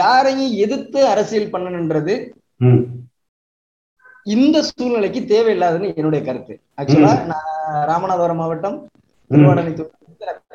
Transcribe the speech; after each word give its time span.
யாரையும் 0.00 0.52
எதிர்த்து 0.64 1.00
அரசியல் 1.12 1.52
பண்ணணுன்றது 1.54 2.14
இந்த 4.26 4.56
சூழ்நிலைக்கு 4.68 5.20
தேவையில்லாதுன்னு 5.32 5.88
என்னுடைய 5.98 6.20
கருத்து. 6.24 6.54
ஆக்சுவலா 6.80 7.12
நான் 7.32 7.50
ராமநாதபுரம் 7.90 8.40
மாவட்டம் 8.42 8.78
திருவாடனை 9.30 9.72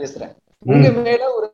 பேசுறேன். 0.01 0.33
உங்க 0.63 0.89
மேல 1.07 1.23
ஒரு. 1.38 1.47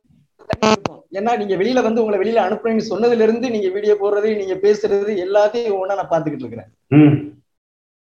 ஏன்னா 1.17 1.31
நீங்க 1.41 1.55
வெளியில 1.61 1.83
வந்து 1.85 2.01
உங்களை 2.01 2.17
வெளியில 2.21 2.43
அனுப்புறேன்னு 2.45 2.89
சொன்னதுல 2.91 3.25
இருந்து 3.27 3.47
நீங்க 3.53 3.69
வீடியோ 3.75 3.93
போடுறது 4.01 4.29
நீங்க 4.41 4.55
பேசுறது 4.65 5.13
எல்லாத்தையும் 5.25 5.79
ஒண்ணா 5.81 5.97
நான் 5.99 6.11
பாத்துக்கிட்டு 6.13 6.45
இருக்கிறேன். 6.45 6.69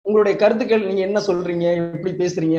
உங்களுடைய 0.06 0.34
கருத்துக்கள் 0.36 0.86
நீங்க 0.86 1.02
என்ன 1.02 1.20
சொல்றீங்க? 1.28 1.66
எப்படி 1.88 2.12
பேசுறீங்க. 2.14 2.58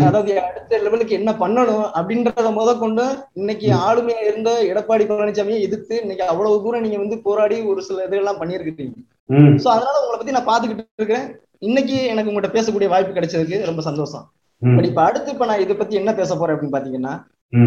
அதாவது 0.00 0.32
அடுத்த 0.40 0.78
லெவலுக்கு 0.78 1.18
என்ன 1.18 1.30
பண்ணணும்? 1.40 1.84
அப்படின்றத 1.98 2.50
முத 2.52 2.70
கொண்டு 2.78 3.04
இன்னைக்கு 3.34 3.68
ஆளுமையா 3.80 4.20
இருந்த 4.24 4.50
எடப்பாடி 4.70 5.04
பழனிசாமியை 5.08 5.60
எதிர்த்து 5.60 5.94
இன்னைக்கு 6.02 6.24
அவ்வளவு 6.26 6.62
தூரம் 6.64 6.84
நீங்க 6.86 6.98
வந்து 6.98 7.18
போராடி 7.26 7.56
ஒரு 7.70 7.82
சில 7.82 8.04
இதெல்லாம் 8.04 8.40
பண்ணியிருக்கீங்க 8.40 8.96
ம். 9.30 9.54
சோ 9.58 9.68
அதனால 9.68 9.96
உங்களை 10.00 10.16
பத்தி 10.16 10.36
நான் 10.36 10.50
பாத்துக்கிட்டு 10.50 10.84
இருக்கிறேன். 10.94 11.26
இன்னைக்கு 11.60 11.96
எனக்கு 12.06 12.30
உங்கள்கிட்ட 12.30 12.56
பேசக்கூடிய 12.56 12.88
வாய்ப்பு 12.88 13.16
கிடைச்சதுக்கு 13.16 13.58
ரொம்ப 13.64 13.82
சந்தோஷம். 13.82 14.24
பட் 14.62 14.88
இப்ப 14.88 15.02
அடுத்து 15.02 15.34
இப்ப 15.34 15.46
நான் 15.46 15.62
இதை 15.62 15.74
பத்தி 15.76 15.94
என்ன 15.96 16.10
பேச 16.14 16.30
போறேன் 16.34 16.54
அப்படின்னு 16.54 16.76
பாத்தீங்கன்னா 16.76 17.12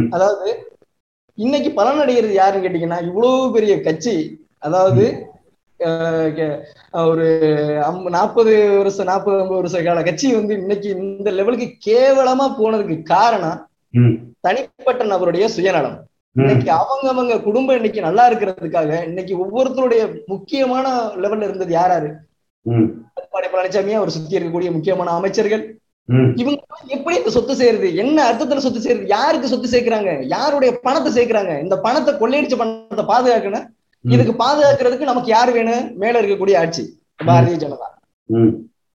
அதாவது 0.09 0.47
இன்னைக்கு 1.37 1.69
பலனடைகிறது 1.77 2.33
யாருன்னு 2.33 2.65
கேட்டீங்கன்னா 2.65 2.99
இவ்வளவு 3.03 3.51
பெரிய 3.51 3.75
கட்சி 3.81 4.15
அதாவது 4.59 5.05
ஒரு 7.11 7.25
நாற்பது 8.15 8.53
வருஷம் 8.77 9.09
நாற்பது 9.11 9.37
ஐம்பது 9.41 9.59
வருஷ 9.61 9.81
கால 9.83 10.03
கட்சி 10.07 10.27
வந்து 10.33 10.53
இன்னைக்கு 10.61 10.89
இந்த 10.89 11.31
லெவலுக்கு 11.39 11.67
கேவலமா 11.89 12.45
போனதுக்கு 12.59 12.97
காரணம் 13.15 13.59
தனிப்பட்ட 14.45 15.03
நபருடைய 15.11 15.45
சுயநலம். 15.55 15.97
இன்னைக்கு 16.35 16.69
அவங்க 16.81 17.05
அவங்க 17.13 17.33
குடும்பம் 17.47 17.77
இன்னைக்கு 17.79 18.01
நல்லா 18.07 18.23
இருக்கிறதுக்காக 18.29 18.91
இன்னைக்கு 19.09 19.33
ஒவ்வொருத்தருடைய 19.43 20.03
முக்கியமான 20.33 20.85
லெவல்ல 21.23 21.47
இருந்தது 21.49 21.73
யாராரு? 21.79 22.09
எடப்பாடி 23.15 23.47
பழனிசாமி 23.51 23.93
அவர் 23.99 24.15
சுத்தி 24.15 24.37
இருக்கக்கூடிய 24.39 24.71
முக்கியமான 24.77 25.11
அமைச்சர்கள். 25.19 25.63
இவங்க 26.41 26.59
எப்படி 26.95 27.15
இந்த 27.19 27.31
சொத்து 27.35 27.53
செய்யறது 27.59 27.89
என்ன 28.03 28.17
அர்த்தத்துல 28.29 28.63
சொத்து 28.65 28.81
செய்யறது 28.85 29.07
யாருக்கு 29.15 29.51
சொத்து 29.51 29.73
சேர்க்கிறாங்க? 29.73 30.11
யாருடைய 30.35 30.71
பணத்தை 30.87 31.11
சேர்க்கிறாங்க? 31.17 31.53
இந்த 31.65 31.75
பணத்தை 31.85 32.13
கொள்ளையடிச்ச 32.13 32.57
பணத்தை 32.61 33.05
பாதுகாக்கணும். 33.11 33.67
இதுக்கு 34.03 34.33
பாதுகாக்கிறதுக்கு 34.43 34.99
நமக்கு 34.99 35.29
யார் 35.29 35.51
வேணும் 35.51 35.97
மேல 35.97 36.21
இருக்கக்கூடிய 36.21 36.57
ஆட்சி 36.57 36.99
பாரதிய 37.25 37.55
ஜனதா. 37.55 37.87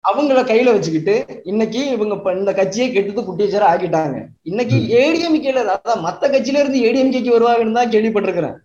அவங்கள 0.04 0.40
கையில 0.44 0.72
வச்சுக்கிட்டு 0.72 1.40
இன்னைக்கு 1.44 1.90
இவங்க 1.90 2.32
இந்த 2.32 2.52
கட்சியை 2.54 2.92
கெட்டது 2.92 3.22
குட்டியச்சரா 3.22 3.66
ஆக்கிட்டாங்க. 3.72 4.26
இன்னைக்கு 4.42 4.76
ஏடிஎம்கேல 4.76 5.62
அதான் 5.74 6.04
மத்த 6.06 6.30
கட்சியில 6.30 6.60
இருந்து 6.62 6.78
ஏடிஎம்கேக்கு 6.78 7.34
வருவாங்கன்னு 7.36 7.72
தான் 7.72 7.90
கேள்விப்பட்டிருக்கிறேன். 7.90 8.56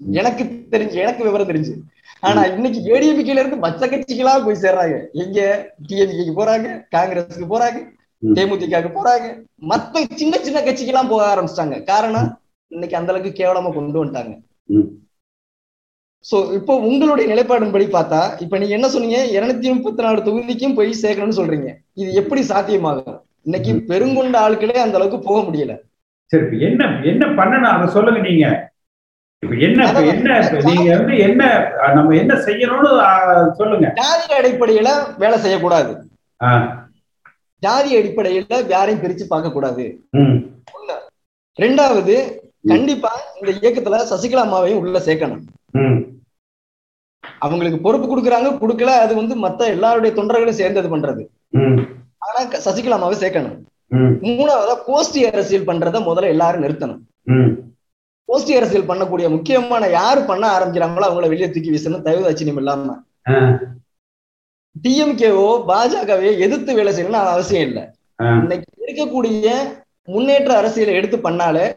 எனக்கு 0.00 0.44
தெரிஞ்சு 0.70 0.92
எனக்கு 0.92 1.24
விவரம் 1.24 1.48
தெரிஞ்சு. 1.48 1.72
ஆனா 2.20 2.44
இன்னைக்கு 2.44 2.80
ஏடிஎம்கேல 2.94 3.42
இருந்து 3.42 3.68
மத்த 3.68 3.88
கட்சிகளா 3.92 4.44
போய் 4.44 4.62
சேர்றாங்க. 4.62 5.06
எங்க? 5.12 5.70
டிஎம்கேக்கு 5.88 6.34
போறாங்க 6.36 6.86
காங்கிரஸுக்கு 6.96 7.48
போறாங்க 7.54 7.78
ம். 8.18 8.34
தேமுதிகக்கு 8.34 8.90
போறாங்க. 8.96 9.42
மத்த 9.68 10.04
சின்ன 10.14 10.38
சின்ன 10.38 10.60
கட்சிக்கெல்லாம் 10.60 11.08
போக 11.08 11.22
ஆரம்பிச்சிட்டாங்க. 11.34 11.84
காரணம் 11.84 12.40
இன்னைக்கு 12.68 12.96
அந்த 12.96 13.12
அளவுக்கு 13.12 13.44
கேவலமா 13.44 13.72
கொண்டு 13.72 14.04
வந்துட்டாங்க. 14.04 14.32
சோ 16.28 16.36
இப்போ 16.56 16.72
உங்களுடைய 16.88 17.26
நிலைப்பாடின்படி 17.32 17.86
பார்த்தா 17.94 18.20
இப்ப 18.44 18.58
நீங்க 18.60 18.74
என்ன 18.78 18.88
சொன்னீங்க? 18.94 19.18
இருநூத்தி 19.36 19.68
முப்பத்தி 19.74 20.02
நாலு 20.06 20.24
தொகுதிக்கும் 20.26 20.74
போய் 20.78 20.90
சேர்க்கணும்னு 21.02 21.38
சொல்றீங்க. 21.38 21.70
இது 22.00 22.10
எப்படி 22.20 22.40
சாத்தியமாகும்? 22.50 23.20
இன்னைக்கு 23.46 23.72
பெருங்கொண்ட 23.90 24.36
ஆட்களே 24.46 24.82
அந்த 24.82 24.98
அளவுக்கு 24.98 25.20
போக 25.28 25.38
முடியல. 25.46 25.74
சரி 26.32 26.58
என்ன 26.66 26.90
என்ன 27.10 27.24
பண்ணணும்? 27.38 27.72
அதை 27.76 27.86
சொல்லுங்க 27.94 28.20
நீங்க. 28.28 28.48
இப்ப 29.42 29.54
என்ன 29.66 29.86
என்ன 30.12 30.38
நீங்க 30.68 30.88
வந்து 30.96 31.14
என்ன 31.26 31.42
நம்ம 31.96 32.16
என்ன 32.22 32.34
செய்யணும்னு 32.46 32.90
சொல்லுங்க. 33.60 33.86
ஜாதி 34.00 34.28
அடிப்படையில 34.40 34.90
வேலை 35.22 35.38
செய்யக்கூடாது. 35.44 35.92
ஜாதி 37.62 37.90
அடிப்படையில 38.00 38.58
யாரையும் 38.74 39.02
பிரிச்சு 39.04 39.26
பார்க்க 39.32 39.56
கூடாது. 39.56 39.86
ரெண்டாவது 41.58 42.16
கண்டிப்பா 42.72 43.12
இந்த 43.38 43.50
இயக்கத்துல 43.60 44.02
சசிகலா 44.12 44.44
அம்மாவையும் 44.46 44.82
உள்ள 44.82 44.98
சேர்க்கணும். 45.08 45.42
அவங்களுக்கு 47.38 47.78
பொறுப்பு 47.78 48.18
கொடுக்குறாங்க 48.18 48.58
கொடுக்கல 48.58 48.84
அது 48.84 49.14
வந்து 49.14 49.48
மத்த 49.48 49.66
எல்லாருடைய 49.66 50.22
தொண்டர்களும் 50.22 50.50
சேர்ந்து 50.50 50.80
அது 50.80 50.96
பண்றது. 50.96 51.26
ஆனா 52.18 52.48
க- 52.48 52.60
சசிகலா 52.64 52.88
அம்மாவை 52.88 53.18
சேர்க்கணும் 53.18 53.58
மூணாவதா 54.22 54.76
கோஷ்டி 54.86 55.16
அரசியல் 55.16 55.64
பண்றத 55.64 55.98
முதல்ல 56.00 56.24
எல்லாரும் 56.24 56.62
நிறுத்தணும். 56.62 56.98
கோஷ்டி 58.32 58.56
அரசியல் 58.56 58.86
பண்ணக்கூடிய 58.86 59.28
முக்கியமான 59.28 59.86
யாரு 59.86 60.22
பண்ண 60.22 60.58
ஆரம்பிக்கிறாங்களோ 60.58 61.04
அவங்கள 61.04 61.28
வெளியே 61.28 61.50
தூக்கி 61.50 61.70
வீசணும் 61.70 62.02
தயவு 62.02 62.30
அச்சினியம் 62.30 62.56
இல்லாம. 62.56 63.02
டிஎம்கேவோ 64.82 65.64
பாஜகவையோ 65.68 66.38
எதிர்த்து 66.38 66.74
வேலை 66.74 66.94
செய்யணும்னு 66.94 67.12
அவசியம் 67.12 67.66
இல்லை. 67.66 67.88
இன்னைக்கு 68.40 68.84
இருக்கக்கூடிய 68.86 69.58
முன்னேற்ற 70.04 70.56
அரசியலை 70.56 70.94
எடுத்து 70.94 71.16
பண்ணாலே. 71.16 71.74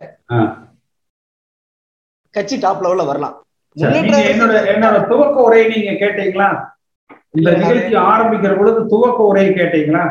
கட்சி 2.29 2.57
டாப் 2.57 2.83
லெவல்ல 2.83 3.05
வரலாம். 3.05 3.42
என்னோட 3.81 4.97
துவக்க 5.11 5.37
உரையை 5.47 5.65
நீங்க 5.73 5.91
கேட்டீங்களா? 6.03 6.49
இந்த 7.39 7.51
நிகழ்ச்சி 7.61 7.95
ஆரம்பிக்கிற 8.11 8.51
பொழுது 8.57 8.79
துவக்க 8.93 9.19
உரையை 9.29 9.51
கேட்டீங்களா? 9.59 10.03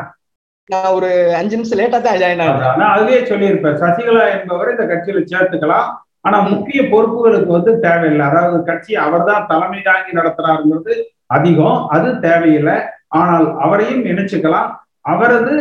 நான் 0.69 0.93
ஒரு 0.97 1.09
அஞ்சு 1.39 1.55
நிமிஷம் 1.57 1.79
லேட்டா 1.79 1.99
தான் 2.05 2.19
ஜாயின் 2.21 2.43
அதான், 2.43 2.77
நான் 2.79 2.93
அதுலயே 2.95 3.21
சொல்லியிருப்பேன். 3.29 3.79
சசிகலா 3.83 4.25
என்பவர் 4.35 4.73
இந்த 4.73 4.85
கட்சியில 4.91 5.23
சேர்த்துக்கலாம். 5.31 5.87
ஆனா 6.27 6.37
முக்கிய 6.51 6.81
பொறுப்புகளுக்கு 6.91 7.51
வந்து 7.57 7.71
தேவையில்லை. 7.85 8.25
அதாவது 8.31 8.57
கட்சி 8.69 8.93
அவர்தான் 9.05 9.47
தலைமை 9.51 9.79
தாங்கி 9.87 10.11
நடத்துறாருங்கிறது 10.19 10.93
அதிகம். 11.37 11.79
அது 11.95 12.09
தேவையில்லை. 12.27 12.75
ஆனால் 13.19 13.47
அவரையும் 13.65 14.03
இணைச்சுக்கலாம். 14.11 14.69
அவரது 15.13 15.53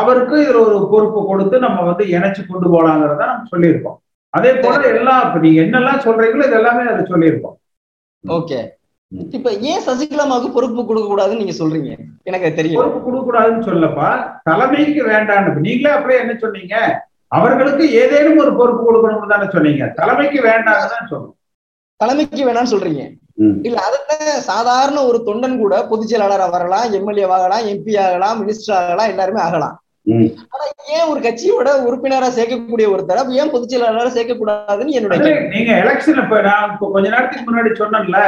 அவருக்கு 0.00 0.36
இதுல 0.42 0.60
ஒரு 0.68 0.78
பொறுப்பு 0.92 1.20
கொடுத்து 1.30 1.56
நம்ம 1.64 1.78
வந்து 1.88 2.04
இணைச்சு 2.16 2.42
கொண்டு 2.50 2.68
போலாங்கிறத 2.74 3.24
நம்ம 3.30 3.50
சொல்லியிருக்கோம். 3.54 3.98
அதே 4.34 4.52
போல 4.54 4.80
எல்லாம் 4.92 5.20
இப்ப 5.26 5.38
நீங்க 5.44 5.60
என்னெல்லாம் 5.64 6.04
சொல்றீங்களோ 6.06 6.46
இது 6.48 6.58
எல்லாமே 6.60 6.84
அது 6.92 7.02
சொல்லியிருக்கோம். 7.12 7.56
ஓகே. 8.24 8.58
இப்ப 9.36 9.50
ஏன் 9.70 9.82
சசிகலாமாவுக்கு 9.86 10.54
பொறுப்பு 10.54 10.82
கொடுக்க 10.86 11.08
கூடாதுன்னு 11.08 11.42
நீங்க 11.42 11.56
சொல்றீங்க? 11.58 11.90
எனக்கு 12.28 12.46
அது 12.46 12.58
தெரியல 12.60 12.78
பொறுப்பு 12.80 13.00
கொடுக்க 13.00 13.24
கூடாதுன்னு 13.26 13.66
சொல்லப்பா 13.70 14.08
தலைமைக்கு 14.48 15.02
வேண்டான்னு. 15.10 15.64
நீங்களே 15.66 15.92
அப்படியே 15.96 16.20
என்ன 16.20 16.34
சொன்னீங்க? 16.44 16.76
அவர்களுக்கு 17.28 17.84
ஏதேனும் 18.00 18.40
ஒரு 18.44 18.52
பொறுப்பு 18.56 18.82
கொடுக்கணும்னு 18.86 19.32
தானே 19.34 19.46
சொன்னீங்க. 19.54 19.84
தலைமைக்கு 20.00 20.40
வேண்டாம்னு 20.48 20.92
தான் 20.94 21.10
சொன்னோம். 21.12 21.34
தலைமைக்கு 22.00 22.48
வேணாம்னு 22.48 22.72
சொல்றீங்க. 22.74 23.04
இல்ல 23.68 23.78
அதுதான் 23.86 24.42
சாதாரண 24.50 24.98
ஒரு 25.10 25.18
தொண்டன் 25.28 25.56
கூட 25.58 25.74
பொதுச் 25.90 26.10
செயலாளரா 26.10 26.46
வரலாம் 26.50 26.92
எம்எல்ஏ 26.98 27.24
ஆகலாம் 27.36 27.64
எம்பி 27.72 27.94
ஆகலாம் 28.04 28.38
மினிஸ்டர் 28.42 28.76
ஆகலாம் 28.80 29.10
எல்லாருமே 29.12 29.40
ஆகலாம். 29.46 29.74
ஆனா 30.54 30.64
ஏன் 30.96 31.08
ஒரு 31.10 31.20
கட்சியோட 31.20 31.68
உறுப்பினரா 31.86 32.28
சேர்க்கக்கூடிய 32.38 32.86
ஒரு 32.94 33.06
தரப்பு 33.06 33.34
ஏன் 33.34 33.50
பொதுச் 33.50 33.72
செயலாளரா 33.72 34.10
சேர்க்க 34.16 34.34
கூடாதுன்னு 34.34 34.96
என்னுடைய. 34.98 35.20
நீங்க 35.54 35.70
எலெக்ஷன் 35.84 36.20
இப்ப 36.24 36.40
நான் 36.40 36.70
இப்ப 36.72 36.90
கொஞ்ச 36.92 37.08
நேரத்துக்கு 37.10 37.46
முன்னாடி 37.50 37.70
சொன்னேன்ல 37.82 38.18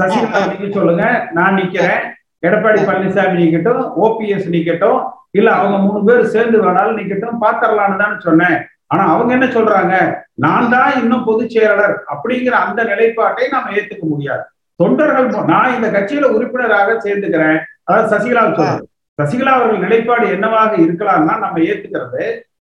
சசிகலா. 0.00 0.42
நீங்க 0.52 0.78
சொல்லுங்க 0.78 1.04
நான் 1.32 1.58
நிக்கிறேன். 1.60 2.02
எடப்பாடி 2.42 2.80
பழனிசாமி 2.88 3.40
நிக்கட்டும் 3.40 3.82
ஓபிஎஸ் 4.04 4.46
நிக்கட்டும் 4.48 5.00
இல்ல 5.30 5.50
அவங்க 5.50 5.76
மூணு 5.78 6.00
பேர் 6.04 6.32
சேர்ந்து 6.34 6.58
வேணாலும் 6.58 6.98
நிக்கட்டும் 7.00 7.40
பாத்திரலான்னு 7.42 8.00
தானே 8.02 8.16
சொன்னேன். 8.20 8.56
ஆனா 8.86 9.04
அவங்க 9.12 9.32
என்ன 9.34 9.46
சொல்றாங்க? 9.46 9.94
நான் 10.34 10.70
தான் 10.70 10.98
இன்னும் 11.02 11.24
பொதுச் 11.24 11.50
செயலாளர் 11.50 11.94
அப்படிங்கிற 12.14 12.54
அந்த 12.66 12.84
நிலைப்பாட்டை 12.84 13.48
நாம 13.48 13.70
ஏத்துக்க 13.72 14.04
முடியாது. 14.06 14.42
தொண்டர்கள் 14.80 15.28
நான் 15.44 15.74
இந்த 15.74 15.88
கட்சியில 15.88 16.28
உறுப்பினராக 16.36 16.96
சேர்ந்துக்கிறேன். 17.06 17.58
அதாவது 17.84 18.10
சசிகலா 18.14 18.42
சொல்றேன். 18.50 18.82
சசிகலா 19.18 19.52
அவர்கள் 19.56 19.78
நிலைப்பாடு 19.78 20.30
என்னவாக 20.30 20.76
இருக்கலாம்னா 20.76 21.34
நம்ம 21.44 21.58
ஏத்துக்கிறது 21.58 22.24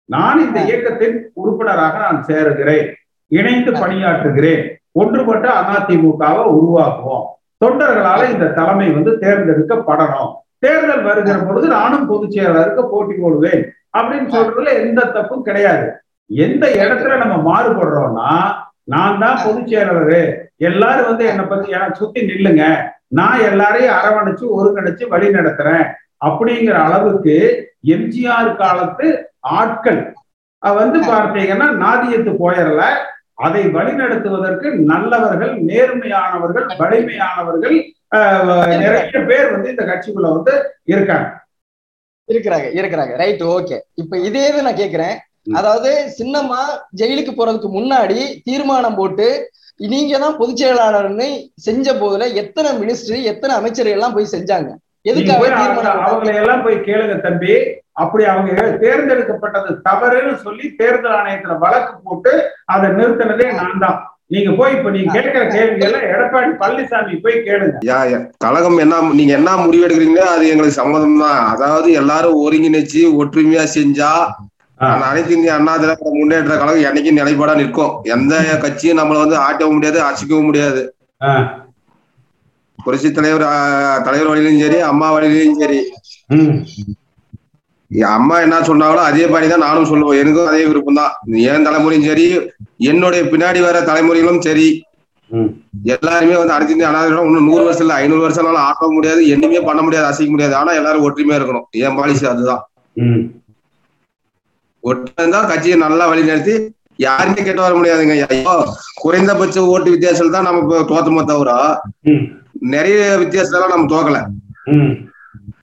நான் 0.05 0.39
இந்த 0.39 0.59
இயக்கத்தின் 0.59 1.31
உறுப்பினராக 1.33 1.97
நான் 1.97 2.25
சேருகிறேன் 2.27 2.93
இணைந்து 3.27 3.71
பணியாற்றுகிறேன் 3.71 4.75
ஒன்றுபட்ட 4.91 5.47
அதிமுகவை 5.49 6.43
உருவாக்குவோம். 6.57 7.25
தொண்டர்களால 7.65 8.29
இந்த 8.29 8.45
தலைமை 8.45 8.87
வந்து 8.91 9.11
தேர்ந்தெடுக்கப்படணும். 9.11 10.31
தேர்தல் 10.59 11.03
வருகிற 11.03 11.37
பொழுது 11.37 11.67
நானும் 11.67 12.07
பொதுச் 12.07 12.35
செயலாளருக்கு 12.35 12.83
போட்டி 12.89 13.13
போடுவேன் 13.13 13.63
அப்படின்னு 13.97 14.29
சொல்றதுல 14.35 14.73
எந்த 14.73 15.01
தப்பும் 15.05 15.43
கிடையாது. 15.43 15.87
எந்த 16.25 16.67
இடத்துல 16.67 17.17
நம்ம 17.17 17.35
மாறுபடுறோம்னா 17.49 18.31
நான் 18.83 19.19
தான் 19.19 19.39
பொதுச் 19.45 19.69
செயலாளரு. 19.73 20.21
எல்லாரும் 20.57 21.05
வந்து 21.05 21.25
என்னை 21.25 21.45
பத்தி 21.45 21.69
எனக்கு 21.69 21.95
சுத்தி 21.95 22.21
நில்லுங்க. 22.21 22.63
நான் 23.07 23.39
எல்லாரையும் 23.39 23.93
அரவணைச்சு 23.93 24.45
ஒருங்கிணைச்சு 24.57 25.07
வழி 25.07 25.27
நடத்துறேன் 25.27 25.87
அப்படிங்கிற 26.21 26.75
அளவுக்கு 26.87 27.35
எம்ஜிஆர் 27.95 28.49
காலத்து 28.61 29.07
ஆட்கள். 29.57 30.01
வந்து 30.63 30.99
பார்த்தீங்கன்னா 31.11 31.67
நாதியத்து 31.83 32.31
போயிடல 32.41 32.83
அதை 33.45 33.61
வழிநடத்துவதற்கு 33.75 34.67
நல்லவர்கள் 34.91 35.51
நேர்மையானவர்கள் 35.69 36.65
வலிமையானவர்கள் 36.79 37.75
நிறைய 38.83 39.19
பேர் 39.29 39.51
வந்து 39.55 39.71
இந்த 39.73 39.83
கட்சிக்குள்ள 39.89 40.29
வந்து 40.37 40.53
இருக்காங்க. 40.93 41.27
இருக்கிறாங்க 42.29 42.67
இருக்கிறாங்க. 42.79 43.13
ரைட் 43.21 43.43
ஓகே 43.55 43.77
இப்ப 44.01 44.17
இதே 44.27 44.43
இது 44.51 44.65
நான் 44.67 44.81
கேக்குறேன். 44.81 45.15
அதாவது 45.59 45.91
சின்னம்மா 46.17 46.61
ஜெயிலுக்கு 47.01 47.33
போறதுக்கு 47.35 47.69
முன்னாடி 47.75 48.19
தீர்மானம் 48.47 48.97
போட்டு 48.99 49.27
நீங்க 49.79 50.17
தான் 50.23 50.37
பொதுச் 50.39 50.61
செயலாளர்னு 50.61 51.27
செஞ்ச 51.67 51.93
போதுல 52.01 52.27
எத்தனை 52.41 52.69
மினிஸ்டர் 52.81 53.29
எத்தனை 53.31 53.53
அமைச்சர்கள் 53.59 53.95
எல்லாம் 53.97 54.15
போய் 54.15 54.33
செஞ்சாங்க? 54.35 54.69
அவங்களை 55.07 56.33
எல்லாம் 56.41 56.63
போய் 56.63 56.85
கேளுங்க 56.87 57.15
தம்பி. 57.19 57.53
அப்படி 57.93 58.23
அவங்க 58.25 58.49
தேர்ந்தெடுக்கப்பட்டது 58.83 59.69
தவறுன்னு 59.87 60.33
சொல்லி 60.43 60.65
தேர்தல் 60.79 61.15
ஆணையத்துல 61.19 61.55
வழக்கு 61.59 61.93
போட்டு 62.03 62.31
அதை 62.65 62.87
நிறுத்தினதே 62.89 63.47
நான் 63.59 63.81
தான். 63.85 63.97
நீங்க 64.29 64.51
போய் 64.51 64.75
இப்ப 64.77 64.89
நீங்க 64.89 65.11
கேட்கிற 65.15 65.43
கேள்வி 65.53 65.85
எல்லாம் 65.85 66.07
எடப்பாடி 66.13 66.49
பழனிசாமி 66.61 67.15
போய் 67.25 67.35
கேளுங்க. 67.47 67.77
யா 67.89 67.99
யா. 68.11 68.19
கழகம் 68.37 68.77
என்ன 68.77 68.95
நீங்க 69.13 69.33
என்ன 69.33 69.51
முடிவெடுக்கிறீங்களோ 69.63 70.25
அது 70.33 70.51
எங்களுக்கு 70.53 70.79
சம்மதம் 70.81 71.21
தான். 71.21 71.39
அதாவது 71.53 71.91
எல்லாரும் 71.91 72.41
ஒருங்கிணைச்சு 72.45 73.03
ஒற்றுமையா 73.21 73.63
செஞ்சா 73.77 74.11
அனைத்து 75.05 75.35
இந்திய 75.35 75.53
அண்ணா 75.53 75.73
திராவிட 75.77 76.09
முன்னேற்ற 76.17 76.53
கழகம் 76.55 76.85
என்னைக்கும் 76.89 77.19
நிலைப்பாடா 77.19 77.53
நிற்கும். 77.61 77.93
எந்த 78.15 78.33
கட்சியும் 78.65 78.99
நம்மள 78.99 79.17
வந்து 79.23 79.37
ஆட்டவும் 79.45 79.77
முடியாது 79.77 79.99
அசைக்கவும் 80.09 80.49
முடியாது. 80.49 80.81
புரட்சி 82.87 83.09
தலைவர் 83.11 83.45
தலைவர் 84.07 84.31
வழியிலும் 84.31 84.61
சரி 84.63 84.79
அம்மா 84.91 85.07
வழியிலும் 85.15 85.59
சரி. 85.61 85.79
அம்மா 88.11 88.35
என்ன 88.45 88.55
சொன்னாங்களோ 88.69 89.01
அதே 89.09 89.25
பாணி 89.33 89.47
தான் 89.51 89.63
நானும் 89.65 89.89
சொல்லுவேன். 89.89 90.19
எனக்கும் 90.21 90.49
அதே 90.51 90.63
விருப்பம் 90.69 90.99
தான் 90.99 91.11
என் 91.51 91.65
தலைமுறையும் 91.67 92.07
சரி 92.09 92.25
என்னுடைய 92.89 93.21
பின்னாடி 93.31 93.59
வர 93.65 93.77
தலைமுறைகளும் 93.89 94.45
சரி. 94.47 94.67
எல்லாருமே 95.93 96.35
வந்து 96.39 96.55
அனைத்து 96.55 96.75
இன்னும் 96.75 97.47
நூறு 97.49 97.63
வருஷம் 97.67 97.85
இல்ல 97.85 97.95
ஐநூறு 98.01 98.23
வருஷம்னாலும் 98.25 98.65
ஆட்ட 98.67 98.87
முடியாது 98.95 99.21
என்னையுமே 99.33 99.61
பண்ண 99.69 99.81
முடியாது 99.85 100.07
அசைக்க 100.09 100.31
முடியாது. 100.33 100.55
ஆனா 100.59 100.71
எல்லாரும் 100.79 101.05
ஒற்றுமையா 101.07 101.39
இருக்கணும். 101.39 101.67
என் 101.83 101.97
பாலிசி 101.99 102.25
அதுதான். 102.31 102.61
ஒற்றுமை 104.83 105.41
கட்சியை 105.51 105.77
நல்லா 105.85 106.05
வழிநடத்தி 106.11 106.55
யாருமே 106.99 107.41
கெட்டு 107.41 107.61
வர 107.63 107.73
முடியாதுங்க 107.77 108.13
ஐயோ. 108.27 108.53
குறைந்தபட்ச 109.01 109.57
ஓட்டு 109.73 109.89
வித்தியாசம் 109.93 110.35
தான் 110.35 110.47
நம்ம 110.47 110.61
தோத்தமோ 110.91 111.23
தவிர. 111.31 111.51
நிறைய 112.59 113.17
வித்தியாசத்தெல்லாம் 113.19 113.69
நம்ம 113.69 113.95
தோக்கல. 113.95 114.25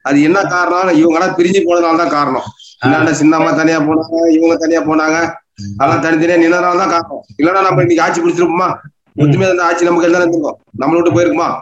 அது 0.02 0.22
என்ன 0.22 0.42
காரணம் 0.42 0.94
இவங்க 0.94 1.18
எல்லாம் 1.18 1.36
பிரிஞ்சு 1.38 1.60
போனதுனால 1.66 1.96
தான் 1.96 2.08
காரணம். 2.08 2.42
இல்லாண்ட 2.86 3.10
சின்னம்மா 3.20 3.56
தனியா 3.56 3.80
போனாங்க 3.80 4.30
இவங்க 4.30 4.56
தனியா 4.56 4.80
போனாங்க. 4.82 5.18
அதெல்லாம் 5.78 6.02
தனித்தனியா 6.02 6.46
நின்னதுனால 6.46 6.76
தான் 6.76 6.88
காரணம். 6.88 7.22
இல்லைன்னா 7.38 7.62
நம்ம 7.62 7.80
இன்னைக்கு 7.80 8.02
ஆட்சி 8.02 8.20
பிடிச்சிருப்போமா 8.20 8.68
ஒற்றுமையா 9.18 9.46
இருந்த 9.46 9.64
ஆட்சி 9.64 9.84
நமக்கு 9.84 10.06
எல்லாம் 10.06 10.20
இருந்திருக்கும். 10.20 10.58
நம்மள 10.80 11.00
விட்டு 11.00 11.20
போயிருக்குமா. 11.20 11.60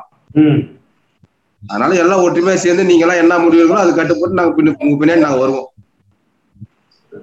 அதனால 1.69 1.95
எல்லாம் 1.95 2.21
ஒற்றுமையா 2.21 2.55
சேர்ந்து 2.55 2.85
நீங்க 2.85 3.07
எல்லாம் 3.07 3.23
என்ன 3.23 3.39
முடிவு 3.39 3.65
இருக்கோ 3.65 3.77
அது 3.77 3.95
கட்டுப்பட்டு 3.95 4.35
நாங்க 4.35 4.63
பின்ன- 4.63 4.77
உங்க 4.79 5.07
பின்னாடி 5.07 5.19
நாங்க 5.19 5.37
வருவோம். 5.37 5.67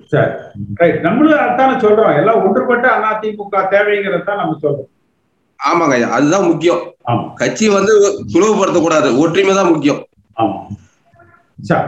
சரி. 0.08 0.32
ரைட் 0.76 1.02
நம்மளும் 1.02 1.40
அதானே 1.40 1.74
சொல்றோம். 1.74 2.18
எல்லாம் 2.18 2.46
ஒன்றுபட்ட 2.46 2.88
அதிமுக 2.88 3.68
தேவைங்கிறத 3.72 4.24
தான் 4.24 4.38
நம்ம 4.38 4.58
சொல்றோம். 4.62 4.90
ஆமாங்க 5.60 5.96
அதுதான் 6.18 6.48
முக்கியம். 6.50 6.82
ஆமா. 7.12 7.24
கட்சியை 7.42 7.72
வந்து 7.76 7.94
பிளவுபடுத்தக்கூடாது 8.34 9.10
ஒற்றுமை 9.24 9.54
தான் 9.56 9.72
முக்கியம். 9.72 10.02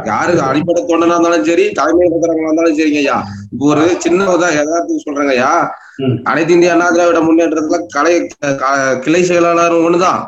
யாருக்கு 0.08 0.42
அடிப்படை 0.48 0.80
தொண்டனா 0.82 1.16
இருந்தாலும் 1.16 1.46
சரி 1.50 1.66
தலைமை 1.78 2.02
இருக்கிறவங்களா 2.06 2.50
இருந்தாலும் 2.50 2.78
சரிங்க 2.80 3.00
ஐயா. 3.04 3.18
இப்போ 3.54 3.66
ஒரு 3.74 3.84
சின்ன 4.06 4.24
யதார்த்தத்துக்கு 4.58 5.06
சொல்றேங்க 5.06 5.34
ஐயா. 5.36 5.52
அனைத்து 6.32 6.54
இந்திய 6.56 6.74
அண்ணா 6.74 6.88
திராவிட 6.90 7.20
முன்னேற்றத்துல 7.28 7.80
கலை 7.96 8.14
கிளை 9.06 9.22
செயலாளரும் 9.30 9.86
ஒண்ணுதான். 9.88 10.20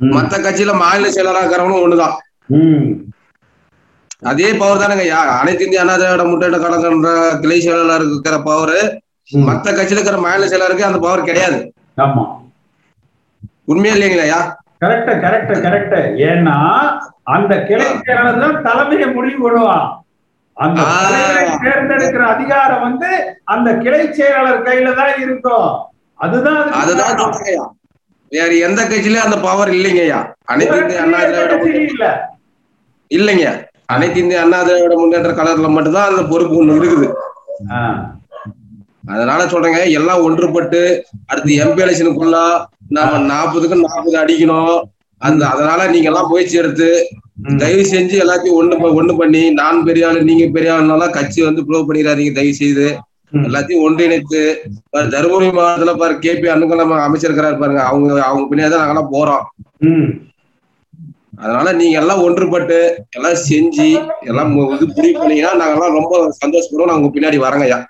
மத்த 0.00 0.34
கட்சியில 0.38 0.72
மாநில 0.82 1.10
செயலாளராக 1.10 1.44
இருக்கிறவங்களும் 1.44 1.86
ஒண்ணுதான். 1.86 2.14
அதே 4.30 4.48
பவர் 4.60 4.82
தானேங்க 4.82 5.04
ஐயா. 5.06 5.20
அனைத்து 5.40 5.64
இந்திய 5.64 5.82
அண்ணா 5.82 5.96
திராவிட 5.96 6.24
முன்னேற்ற 6.30 6.58
கழகன்ற 6.64 7.10
கிளை 7.42 7.58
செயலாளர் 7.60 8.06
இருக்கிற 8.08 8.36
பவர். 8.48 8.76
மத்த 9.46 9.66
கட்சியில 9.70 9.98
இருக்கிற 9.98 10.18
மாநில 10.26 10.48
செயலாளருக்கு 10.52 10.88
அந்த 10.88 11.00
பவர் 11.06 11.28
கிடையாது. 11.28 11.58
ஆமா. 12.04 12.24
உண்மையா 13.70 13.94
இல்லைங்களா 13.96 14.26
ஐயா? 14.26 14.40
கரெக்ட் 14.82 15.10
கரெக்ட் 15.24 15.52
கரெக்ட் 15.64 15.96
ஏன்னா 16.28 16.56
அந்த 17.34 17.52
கிளை 17.68 17.88
செயலாளர் 17.98 18.42
தான் 18.44 18.62
தலைமையை 18.66 19.08
முடிவு 19.16 19.40
பண்ணுவான் 19.44 19.88
அந்த 20.56 20.80
தேர்ந்தெடுக்கிற 21.64 22.22
அதிகாரம் 22.34 22.82
வந்து 22.86 23.10
அந்த 23.54 23.68
கிளை 23.82 24.00
செயலாளர் 24.10 24.64
கையில 24.66 24.94
தான் 24.98 25.12
இருக்கும். 25.24 25.68
அதுதான் 26.18 26.58
அதுதான் 26.80 27.14
வேற 28.32 28.50
எந்த 28.66 28.80
கட்சியிலயும் 28.82 29.26
அந்த 29.26 29.38
பவர் 29.44 29.70
இல்லைங்க 29.76 30.02
ஐயா. 30.02 30.18
அனைத்து 30.52 30.76
இந்திய 30.82 31.04
அண்ணா 31.04 31.20
திராவிட 31.28 32.08
இல்லைங்க 33.10 33.46
அனைத்து 33.94 34.18
இந்திய 34.22 34.42
அண்ணா 34.42 34.58
திராவிட 34.66 34.96
முன்னேற்ற 34.98 35.32
கழகத்துல 35.32 35.70
மட்டும்தான் 35.70 36.10
அந்த 36.10 36.22
பொறுப்பு 36.30 36.58
ஒண்ணு 36.60 36.76
இருக்குது. 36.80 37.06
அதனால 39.12 39.40
சொல்றேங்க 39.52 39.80
எல்லாம் 39.98 40.24
ஒன்றுபட்டு 40.26 40.80
அடுத்து 41.30 41.56
எம்பி 41.62 41.84
எலெக்ஷனுக்குள்ள 41.84 42.36
நாம 42.90 43.18
நாற்பதுக்கு 43.28 43.76
நாற்பது 43.82 44.16
அடிக்கணும் 44.20 44.74
அந்த 45.20 45.42
அதனால 45.50 45.80
நீங்க 45.90 46.08
எல்லாம் 46.10 46.30
முயற்சி 46.30 46.56
எடுத்து. 46.56 46.88
தயவு 47.60 47.84
செஞ்சு 47.90 48.16
எல்லாத்தையும் 48.22 48.58
ஒண்ணு 48.58 48.74
ப- 48.78 48.94
ஒண்ணு 48.98 49.12
பண்ணி 49.18 49.42
நான் 49.58 49.84
பெரிய 49.84 50.06
ஆளு 50.06 50.18
நீங்க 50.28 50.44
பெரிய 50.50 50.70
ஆளுனாலாம் 50.74 51.14
கட்சி 51.16 51.40
வந்து 51.44 51.62
ப்ளோ 51.66 51.78
பண்ணிடாதீங்க 51.82 52.32
தயவு 52.36 52.54
செய்து. 52.58 52.86
எல்லாத்தையும் 53.42 53.84
ஒன்றிணைத்து 53.84 54.40
பாரு, 54.92 55.06
தருமபுரி 55.12 55.48
மாவட்டத்துல 55.50 55.92
பாரு 55.98 56.14
கேபி 56.24 56.48
அன்புகளம் 56.52 56.94
அமைச்சர் 57.00 57.28
இருக்கிறாரு 57.28 57.56
பாருங்க 57.58 57.82
அவங்க 57.88 58.08
அவங்க 58.24 58.44
பின்னாடி 58.50 58.70
தான் 58.70 58.82
நாங்கெல்லாம் 58.82 59.12
போறோம். 59.12 59.44
அதனால 61.40 61.68
நீங்க 61.76 61.96
எல்லாம் 62.00 62.22
ஒன்றுபட்டு 62.24 62.78
எல்லாம் 63.16 63.38
செஞ்சு 63.44 63.86
எல்லாம் 64.24 64.50
இது 64.74 64.86
முடிவு 64.90 65.14
பண்ணீங்கன்னா 65.18 65.52
நாங்கெல்லாம் 65.60 65.96
ரொம்ப 65.98 66.12
சந்தோஷப்படுவோம் 66.40 66.90
நாங்க 66.90 67.02
உங்க 67.02 67.12
பின்னாடி 67.14 67.38
வரங்க 67.44 67.66
ஐயா 67.66 67.78
சரி. 67.78 67.88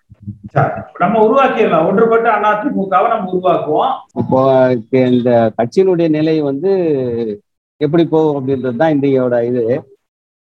நம்ம 1.03 1.15
உருவாக்கிடலாம். 1.27 1.87
ஒன்றுபட்ட 1.89 2.29
அதிமுகவை 2.51 3.09
நம்ம 3.13 3.31
உருவாக்குவோம். 3.37 3.93
இப்போ 4.23 4.41
இந்த 5.13 5.31
கட்சியினுடைய 5.59 6.09
நிலை 6.17 6.37
வந்து 6.51 6.73
எப்படி 7.81 8.05
போகும் 8.15 8.37
அப்படின்றது 8.39 8.81
தான் 8.83 8.95
இன்றையோட 8.95 9.35
இது. 9.51 9.65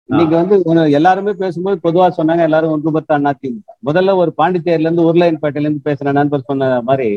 இன்னைக்கு 0.10 0.36
வந்து 0.42 0.56
எல்லாருமே 1.00 1.34
பேசும்போது 1.42 1.78
பொதுவா 1.84 2.06
சொன்னாங்க 2.18 2.44
எல்லாரும் 2.48 2.72
ஒன்றுபட்ட 2.76 3.18
அதிமுக. 3.32 3.76
முதல்ல 3.88 4.16
ஒரு 4.22 4.32
பாண்டிச்சேரியில 4.40 4.88
இருந்து 4.88 5.08
உருளையன்பேட்டையில 5.10 5.68
இருந்து 5.68 5.88
பேசுற 5.90 6.12
நண்பர் 6.20 6.48
சொன்ன 6.50 6.70
மாதிரி. 6.90 7.10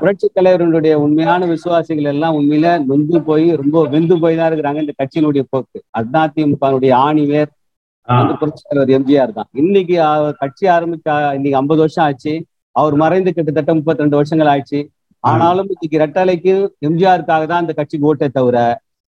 புரட்சி 0.00 0.26
தலைவர்களுடைய 0.28 0.94
உண்மையான 1.04 1.46
விசுவாசிகள் 1.46 2.10
எல்லாம் 2.12 2.36
உண்மையில 2.38 2.68
நொந்து 2.90 3.18
போய் 3.28 3.46
ரொம்ப 3.62 3.82
வெந்து 3.94 4.14
போய் 4.22 4.38
தான் 4.38 4.48
இருக்கிறாங்க 4.50 4.84
இந்த 4.84 4.94
கட்சியினுடைய 5.00 5.42
போக்கு. 5.52 5.78
அதிமுகனுடைய 6.20 6.92
ஆணிவேர். 7.08 7.50
வந்து 8.18 8.34
புரட்சி 8.40 8.62
தலைவர் 8.68 8.92
எம்ஜிஆர் 8.98 9.32
தான். 9.38 9.48
இன்னைக்கு 9.62 9.96
கட்சி 10.42 10.64
ஆரம்பிச்ச 10.76 11.08
இன்னைக்கு 11.38 11.58
ஐம்பது 11.60 11.80
வருஷம் 11.84 12.04
ஆச்சு. 12.06 12.32
அவர் 12.76 12.94
மறைந்து 13.02 13.30
கிட்டத்தட்ட 13.36 13.70
முப்பத்தி 13.78 14.02
ரெண்டு 14.04 14.18
வருஷங்கள் 14.20 14.50
ஆச்சு 14.54 14.80
ஆனாலும் 15.24 15.68
இன்னைக்கு 15.74 15.96
ரெட்டலைக்கு 16.02 16.52
எம்ஜிஆருக்காக 16.88 17.42
தான் 17.50 17.62
அந்த 17.62 17.72
கட்சிக்கு 17.78 18.08
ஓட்டே 18.10 18.28
தவிர 18.38 18.58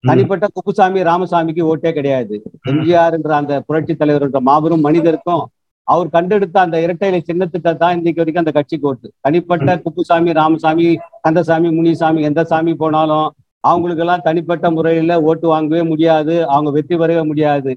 தனிப்பட்ட 0.03 0.45
குப்புசாமி 0.55 0.99
ராமசாமிக்கு 1.09 1.63
ஓட்டே 1.71 1.91
கிடையாது. 1.97 2.35
எம்ஜிஆர்ன்ற 2.71 3.33
அந்த 3.41 3.53
புரட்சி 3.67 3.93
தலைவர்ன்ற 4.01 4.39
மாபெரும் 4.49 4.85
மனிதருக்கும் 4.87 5.43
அவர் 5.87 6.13
கண்டெடுத்த 6.15 6.57
அந்த 6.65 6.77
இரட்டைலை 6.85 7.19
சின்னத்துக்கு 7.29 7.71
தான் 7.83 7.95
இன்னைக்கு 7.97 8.21
வரைக்கும் 8.21 8.43
அந்த 8.43 8.53
கட்சிக்கு 8.57 8.87
ஓட்டு. 8.89 9.07
தனிப்பட்ட 9.25 9.75
குப்புசாமி 9.85 10.31
ராமசாமி 10.39 10.87
கந்தசாமி 11.25 11.69
முனிசாமி 11.77 12.21
எந்த 12.29 12.41
சாமி 12.51 12.73
போனாலும் 12.83 13.27
அவங்களுக்கு 13.63 14.03
எல்லாம் 14.05 14.25
தனிப்பட்ட 14.27 14.65
முறையில 14.75 15.15
ஓட்டு 15.29 15.47
வாங்கவே 15.53 15.83
முடியாது. 15.91 16.35
அவங்க 16.53 16.69
வெற்றி 16.77 16.95
பெறவே 17.01 17.23
முடியாது. 17.31 17.71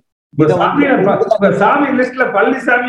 சாமி 1.59 1.87
லிஸ்ட்ல 1.99 2.25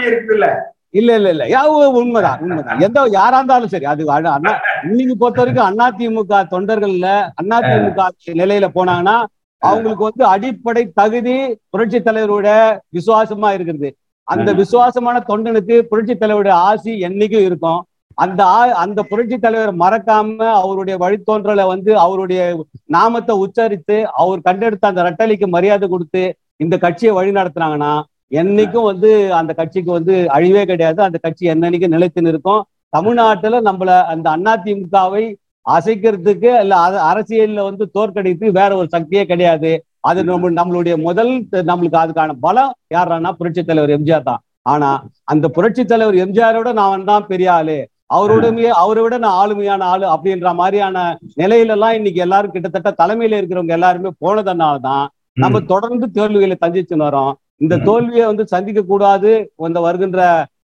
இருக்குல்ல 0.09 0.47
இல்ல 0.91 1.15
இல்ல 1.15 1.29
இல்ல. 1.29 1.43
யா, 1.45 1.61
உ- 1.69 1.93
உண்மைதான் 1.97 2.39
உண்மைதான். 2.41 2.79
எந்த 2.79 3.03
யாரா 3.11 3.37
இருந்தாலும் 3.37 3.69
சரி 3.69 3.85
அது 3.85 4.03
அண்ணா- 4.11 4.33
அண்ணா 4.33 4.51
இன்னைக்கு 4.83 5.17
பொறுத்த 5.17 5.41
வரைக்கும் 5.41 5.67
அதிமுக 5.85 6.49
தொண்டர்கள்ல 6.51 7.07
அதிமுக 7.39 8.05
நிலையில 8.33 8.67
போனாங்கன்னா 8.75 9.15
அவங்களுக்கு 9.61 10.03
வந்து 10.03 10.25
அடிப்படை 10.25 10.91
தகுதி 10.93 11.35
புரட்சி 11.69 11.99
தலைவரோட 11.99 12.47
விசுவாசமா 12.93 13.53
இருக்கிறது 13.53 13.89
அந்த 14.27 14.51
விசுவாசமான 14.53 15.23
தொண்டனுக்கு 15.27 15.81
புரட்சி 15.81 16.13
தலைவருடைய 16.15 16.51
ஆசி 16.65 16.99
என்னைக்கும் 17.03 17.45
இருக்கும். 17.45 17.81
அந்த 18.17 18.41
அந்த 18.75 19.03
புரட்சி 19.03 19.37
தலைவர் 19.37 19.75
மறக்காம 19.75 20.37
அவருடைய 20.57 20.97
வழித்தோன்றலை 20.97 21.67
வந்து 21.67 21.97
அவருடைய 21.97 22.41
நாமத்தை 22.85 23.35
உச்சரித்து 23.35 24.07
அவர் 24.15 24.41
கண்டெடுத்த 24.41 24.87
அந்த 24.87 25.03
ரெட்டலைக்கு 25.03 25.47
மரியாதை 25.47 25.89
கொடுத்து 25.89 26.23
இந்த 26.59 26.75
கட்சியை 26.85 27.13
வழி 27.17 27.31
நடத்துனாங்கன்னா 27.39 27.93
என்னைக்கும் 28.41 28.89
வந்து 28.91 29.09
அந்த 29.39 29.51
கட்சிக்கு 29.59 29.91
வந்து 29.97 30.13
அழிவே 30.35 30.63
கிடையாது. 30.71 30.99
அந்த 31.07 31.17
கட்சி 31.25 31.49
என்னன்னைக்கும் 31.53 31.93
நிலைத்து 31.95 32.25
நிற்கும். 32.27 32.61
தமிழ்நாட்டுல 32.93 33.59
நம்மள 33.69 33.91
அந்த 34.13 34.27
அதிமுகவை 34.53 35.23
அசைக்கிறதுக்கு 35.65 36.49
இல்ல 36.63 36.73
அரசியல்ல 37.09 37.61
வந்து 37.69 37.83
தோற்கடித்து 37.95 38.45
வேற 38.59 38.71
ஒரு 38.81 38.87
சக்தியே 38.95 39.23
கிடையாது. 39.31 39.71
அது 40.09 40.19
நம்ம 40.29 40.49
நம்மளுடைய 40.59 40.95
முதல் 41.07 41.31
நம்மளுக்கு 41.69 41.99
அதுக்கான 42.03 42.35
பலம் 42.45 42.73
யாரானா 42.95 43.31
புரட்சி 43.39 43.61
தலைவர் 43.63 43.95
எம்ஜிஆர் 43.97 44.27
தான். 44.29 44.41
ஆனா 44.71 44.89
அந்த 45.31 45.45
புரட்சி 45.57 45.83
தலைவர் 45.85 46.17
எம்ஜிஆரோட 46.23 46.69
நான் 46.81 47.09
தான் 47.11 47.27
பெரிய 47.31 47.49
ஆளு. 47.57 47.77
அவரோடமே 48.15 48.67
அவரை 48.81 49.01
விட 49.03 49.15
நான் 49.23 49.37
ஆளுமையான 49.41 49.85
ஆளு 49.93 50.05
அப்படின்ற 50.15 50.49
மாதிரியான 50.59 50.97
நிலையில 51.41 51.75
எல்லாம் 51.75 51.95
இன்னைக்கு 51.99 52.19
எல்லாரும் 52.25 52.53
கிட்டத்தட்ட 52.55 52.89
தலைமையில 53.01 53.39
இருக்கிறவங்க 53.39 53.75
எல்லாருமே 53.77 54.11
போனதுனாலதான் 54.23 55.05
நம்ம 55.37 55.59
தொடர்ந்து 55.71 56.05
தோல்விகளை 56.17 56.55
சந்திச்சுன்னு 56.63 57.07
வரோம். 57.09 57.33
இந்த. 57.63 57.75
தோல்வியை 57.87 58.25
வந்து 58.31 58.43
சந்திக்க 58.53 58.81
கூடாது. 58.91 59.31
இந்த 59.69 59.79
வருகின்ற 59.87 60.19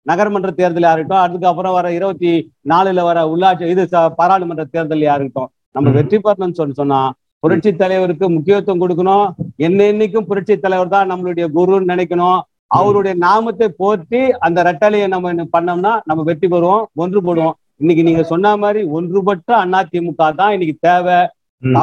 நகர்மன்ற 0.09 0.49
தேர்தல் 0.59 0.87
யாருக்கட்டும் 0.87 1.23
அதுக்கப்புறம் 1.25 1.75
வர 1.77 1.87
இருபத்தி 1.97 2.31
நாலுல 2.71 3.03
வர 3.07 3.19
உள்ளாட்சி 3.31 3.71
இது 3.73 3.83
பாராளுமன்ற 4.19 4.63
தேர்தல் 4.75 5.07
யாருக்கட்டும் 5.09 5.49
நம்ம. 5.75 5.91
வெற்றி 5.97 6.17
பெறணும்னு 6.25 6.59
சொல்லி 6.59 6.75
சொன்னா 6.81 7.01
புரட்சி 7.43 7.71
தலைவருக்கு 7.81 8.25
முக்கியத்துவம் 8.35 8.81
கொடுக்கணும். 8.83 9.27
என்ன 9.67 9.79
என்னைக்கும் 9.91 10.27
புரட்சி 10.29 10.55
தலைவர் 10.63 10.93
தான் 10.95 11.09
நம்மளுடைய 11.11 11.45
குருன்னு 11.57 11.91
நினைக்கணும். 11.93 12.39
அவருடைய 12.77 13.13
நாமத்தை 13.25 13.67
போற்றி 13.81 14.21
அந்த 14.45 14.63
ரெட்டலையை 14.69 15.07
நம்ம 15.13 15.45
பண்ணோம்னா 15.55 15.93
நம்ம 16.09 16.23
வெற்றி 16.29 16.47
பெறுவோம் 16.53 16.83
ஒன்றுபடுவோம் 17.01 17.55
இன்னைக்கு 17.81 18.03
நீங்க 18.07 18.23
சொன்ன 18.31 18.55
மாதிரி 18.63 18.81
ஒன்றுபட்ட 18.97 19.51
அதிமுக 19.81 20.27
தான் 20.41 20.53
இன்னைக்கு 20.55 20.75
தேவை. 20.87 21.19
ம். 21.61 21.73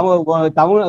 தமிழ் 0.54 0.82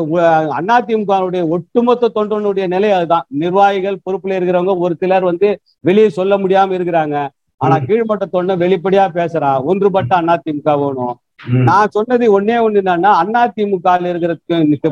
அதிமுகவுடைய 0.70 1.42
ஒட்டுமொத்த 1.50 2.12
தொண்டனுடைய 2.16 2.66
நிலை 2.68 2.92
அதுதான் 2.92 3.26
நிர்வாகிகள் 3.36 4.04
பொறுப்புல 4.06 4.38
இருக்கிறவங்க 4.38 4.76
ஒரு 4.80 4.96
சிலர் 4.96 5.24
வந்து 5.24 5.48
வெளியே 5.84 6.10
சொல்ல 6.10 6.38
முடியாம 6.38 6.76
இருக்கிறாங்க 6.78 7.16
ஆனா. 7.62 7.76
கீழ்மட்ட 7.88 8.26
தொண்டை 8.30 8.56
வெளிப்படையா 8.58 9.06
பேசுறான் 9.14 9.64
ஒன்றுபட்ட 9.64 10.14
அதிமுக 10.28 10.74
வேணும். 10.82 11.16
நான் 11.66 11.90
சொன்னது 11.90 12.26
ஒன்னே 12.34 12.58
ஒண்ணு 12.66 12.82
என்னன்னா 12.84 13.12
அதிமுக 13.42 13.88
இருக்கிற 14.06 14.34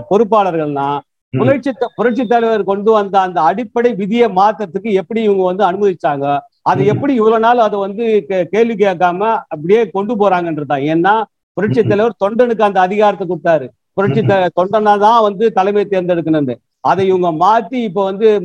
பொறுப்பாளர்கள்னா. 0.09 0.87
புரட்சி 1.33 1.69
புரட்சி 1.95 2.23
தலைவர் 2.25 2.63
கொண்டு 2.63 2.91
வந்த 2.91 3.15
அந்த 3.21 3.39
அடிப்படை 3.41 3.89
விதியை 3.93 4.27
மாத்தத்துக்கு 4.35 4.89
எப்படி 4.93 5.21
இவங்க 5.23 5.43
வந்து 5.43 5.63
அனுமதிச்சாங்க 5.65 6.25
அது. 6.63 6.81
எப்படி 6.91 7.13
இவ்வளவு 7.15 7.39
நாள் 7.39 7.59
அதை 7.59 7.79
வந்து 7.79 8.03
கேள்வி 8.53 8.75
கேட்காம 8.75 9.21
அப்படியே 9.47 9.81
கொண்டு 9.89 10.13
போறாங்கன்றதுதான் 10.15 10.85
ஏன்னா 10.93 11.15
புரட்சி. 11.57 11.81
தலைவர் 11.83 12.21
தொண்டனுக்கு 12.23 12.67
அந்த 12.67 12.79
அதிகாரத்தை 12.81 13.25
கொடுத்தாரு 13.27 13.67
புரட்சி 13.95 14.21
தொண்டனா 14.61 14.99
தான் 14.99 15.21
வந்து 15.21 15.51
தலைமை 15.51 15.87
தேர்ந்தெடுக்கணும் 15.89 16.55
அதை 16.79 17.07
இவங்க 17.07 17.45
மாத்தி 17.45 17.73
இப்ப 17.73 18.03
வந்து 18.03 18.35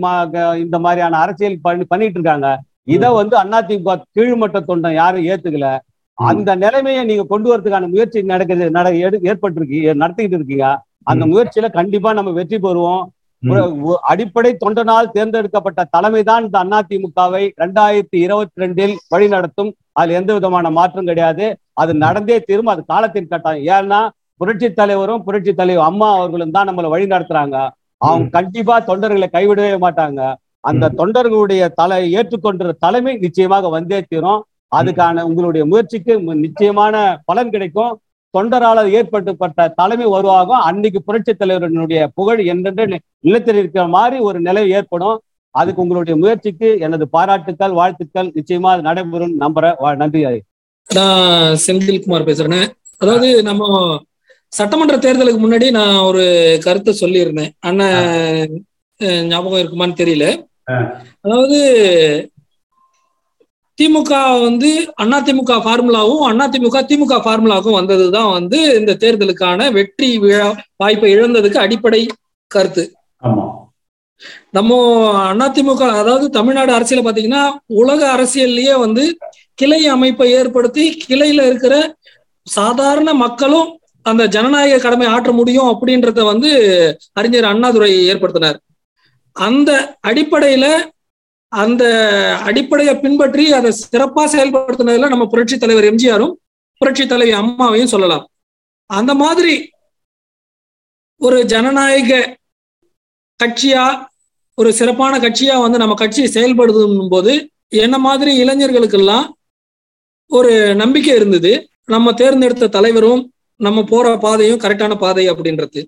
இந்த 0.59 0.79
மாதிரியான 0.79 1.19
அரசியல் 1.19 1.59
பண்ணி 1.63 1.85
பண்ணிட்டு 1.85 2.21
இருக்காங்க. 2.21 2.61
இத 2.85 3.13
வந்து 3.13 3.39
அதிமுக 3.39 4.03
கீழ்மட்ட 4.19 4.61
தொண்டன் 4.69 4.93
யாரும் 4.93 5.25
ஏத்துக்கல. 5.25 5.79
அந்த 6.15 6.55
நிலைமையை 6.55 7.05
நீங்க 7.05 7.25
கொண்டு 7.25 7.59
வரதுக்கான 7.59 7.89
முயற்சி 7.89 8.23
நடக்குது 8.23 8.71
நட 8.71 8.91
எடு- 8.91 9.35
ஏற்பட்டிருக்கீங்க 9.35 9.95
நடத்திக்கிட்டு 9.95 10.35
இருக்கீங்க. 10.35 10.83
அந்த. 11.03 11.27
முயற்சியில 11.27 11.73
கண்டிப்பா 11.73 12.13
நம்ம 12.13 12.31
வெற்றி 12.31 12.57
பெறுவோம். 12.57 13.05
அடிப்படை 14.01 14.57
தொண்டனால் 14.67 15.11
தேர்ந்தெடுக்கப்பட்ட 15.11 15.89
தலைமைதான் 15.99 16.41
இந்த 16.41 16.65
அதிமுகவை 16.65 17.51
ரெண்டாயிரத்தி 17.57 18.07
இருபத்தி 18.11 18.67
ரெண்டில் 18.67 18.97
வழிநடத்தும். 19.17 19.73
அதுல 19.93 20.19
எந்த 20.19 20.33
விதமான 20.33 20.71
மாற்றம் 20.71 21.05
கிடையாது. 21.05 21.59
அது 21.73 21.95
நடந்தே 21.95 22.41
தீரும். 22.41 22.67
அது 22.67 22.85
காலத்தின் 22.85 23.29
கட்டாயம். 23.29 23.91
ஏன்னா 23.91 24.09
புரட்சி 24.41 24.73
தலைவரும் 24.73 25.25
புரட்சி 25.25 25.55
தலைவர் 25.55 25.85
அம்மா 25.85 26.15
அவர்களும் 26.15 26.51
தான் 26.51 26.69
நம்மளை 26.69 26.89
வழி 26.89 27.07
நடத்துறாங்க. 27.07 27.69
அவங்க 27.97 28.29
கண்டிப்பா 28.29 28.81
தொண்டர்களை 28.81 29.27
கைவிடவே 29.33 29.79
மாட்டாங்க. 29.79 30.35
அந்த. 30.61 30.89
தொண்டர்களுடைய 30.97 31.69
தலை 31.69 32.17
ஏற்றுக்கொண்ட 32.17 32.73
தலைமை 32.79 33.17
நிச்சயமாக 33.17 33.69
வந்தே 33.69 34.03
தீரும். 34.09 34.45
அதுக்கான 34.77 35.21
உங்களுடைய 35.21 35.67
முயற்சிக்கு 35.67 36.21
நிச்சயமான 36.21 37.21
பலன் 37.25 37.51
கிடைக்கும். 37.51 38.01
தொண்டரால் 38.39 38.91
ஏற்பட்டுப்பட்ட 38.91 39.73
தலைமை 39.75 40.07
உருவாகும். 40.07 40.57
அன்னைக்கு 40.57 41.03
புரட்சி 41.03 41.35
தலைவரினுடைய 41.35 42.07
புகழ் 42.15 42.45
என்றென்று 42.45 42.87
நி- 42.87 42.99
நிலைத்திருக்கிற 43.25 43.55
இருக்கிற 43.55 43.87
மாதிரி 43.87 44.19
ஒரு 44.19 44.41
நிலை 44.41 44.71
ஏற்படும். 44.71 45.21
அதுக்கு 45.51 45.83
உங்களுடைய 45.83 46.19
முயற்சிக்கு 46.19 46.79
எனது 46.79 47.09
பாராட்டுக்கள் 47.09 47.73
வாழ்த்துக்கள் 47.73 48.33
நிச்சயமா 48.33 48.67
அது 48.67 48.83
நடைபெறும். 48.83 49.41
நம்புறேன் 49.41 49.75
வா- 49.83 49.97
நன்றி. 49.97 50.43
நான் 50.95 51.57
செந்தில்குமார் 51.67 52.27
பேசுறேன். 52.27 52.67
அதாவது 52.99 53.43
நம்ம 53.43 53.99
சட்டமன்ற 54.53 54.97
தேர்தலுக்கு 54.97 55.41
முன்னாடி 55.43 55.67
நான் 55.79 56.05
ஒரு 56.09 56.25
கருத்தை 56.65 56.93
சொல்லியிருந்தேன். 57.01 57.53
அண்ணன் 57.69 58.55
ஞாபகம் 59.31 59.61
இருக்குமான்னு 59.63 60.01
தெரியல. 60.03 60.27
அதாவது 61.25 61.59
திமுக 63.79 64.15
வந்து 64.47 64.71
அதிமுக 65.03 65.53
ஃபார்முலாவும் 65.65 66.25
அதிமுக 66.47 66.81
திமுக 66.91 67.15
ஃபார்முலாவுக்கும் 67.25 67.79
வந்ததுதான் 67.79 68.31
வந்து 68.39 68.59
இந்த 68.81 68.97
தேர்தலுக்கான 69.05 69.71
வெற்றி 69.79 70.09
விழா 70.25 70.49
வாய்ப்பை 70.83 71.11
இழந்ததுக்கு 71.17 71.65
அடிப்படை 71.65 72.03
கருத்து. 72.51 72.85
நம்ம 74.57 74.79
அதிமுக 75.47 75.83
அதாவது 76.01 76.27
தமிழ்நாடு 76.39 76.73
அரசியல 76.79 77.05
பாத்தீங்கன்னா 77.07 77.45
உலக 77.81 78.01
அரசியல்லயே 78.17 78.75
வந்து 78.85 79.05
கிளை 79.61 79.81
அமைப்பை 79.95 80.29
ஏற்படுத்தி 80.41 80.85
கிளையில 81.09 81.47
இருக்கிற 81.51 81.75
சாதாரண 82.47 83.11
மக்களும் 83.25 83.69
அந்த 84.07 84.23
ஜனநாயக 84.35 84.83
கடமை 84.83 85.07
ஆற்ற 85.07 85.31
முடியும் 85.33 85.71
அப்படின்றத 85.73 86.21
வந்து 86.25 86.51
அறிஞர் 87.13 87.51
அண்ணாதுரை 87.53 87.91
ஏற்படுத்தினார். 88.13 88.59
அந்த 89.37 89.71
அடிப்படையில 90.09 90.67
அந்த 91.53 91.85
அடிப்படையை 92.49 92.95
பின்பற்றி 92.97 93.45
அதை 93.59 93.71
சிறப்பா 93.93 94.25
செயல்படுத்தினதுல 94.35 95.09
நம்ம 95.09 95.25
புரட்சி 95.27 95.59
தலைவர் 95.59 95.89
எம்ஜிஆரும் 95.91 96.35
புரட்சி 96.81 97.05
தலைவி 97.07 97.33
அம்மாவையும் 97.33 97.93
சொல்லலாம். 97.95 98.25
அந்த 98.91 99.13
மாதிரி 99.15 99.55
ஒரு 101.21 101.39
ஜனநாயக 101.53 102.21
கட்சியா 103.41 103.85
ஒரு 104.59 104.71
சிறப்பான 104.79 105.15
கட்சியா 105.19 105.57
வந்து 105.61 105.79
நம்ம 105.83 105.95
கட்சி 105.95 106.23
செயல்படுதும் 106.37 107.11
போது 107.11 107.33
என்ன 107.85 107.97
மாதிரி 107.99 108.31
இளைஞர்களுக்கெல்லாம் 108.45 109.27
ஒரு 110.31 110.53
நம்பிக்கை 110.75 111.15
இருந்தது. 111.15 111.53
நம்ம 111.95 112.13
தேர்ந்தெடுத்த 112.13 112.73
தலைவரும் 112.77 113.23
நம்ம 113.61 113.79
போற 113.85 114.07
பாதையும் 114.19 114.63
கரெக்டான 114.63 114.93
பாதை 114.99 115.25
அப்படின்றது. 115.33 115.81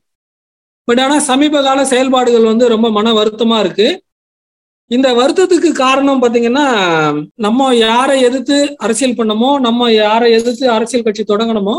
பட் 0.88 1.00
ஆனா 1.00 1.16
சமீப 1.28 1.62
கால 1.62 1.80
செயல்பாடுகள் 1.90 2.50
வந்து 2.50 2.64
ரொம்ப 2.68 2.86
மன 2.92 3.12
வருத்தமா 3.18 3.58
இருக்கு. 3.60 3.88
இந்த 4.90 5.08
வருத்தத்துக்கு 5.14 5.70
காரணம் 5.78 6.22
பாத்தீங்கன்னா 6.22 6.64
நம்ம 7.38 7.68
யாரை 7.78 8.16
எதிர்த்து 8.22 8.56
அரசியல் 8.84 9.18
பண்ணமோ 9.18 9.50
நம்ம 9.66 9.90
யாரை 9.96 10.28
எதிர்த்து 10.38 10.66
அரசியல் 10.74 11.06
கட்சி 11.06 11.24
தொடங்கணுமோ 11.26 11.76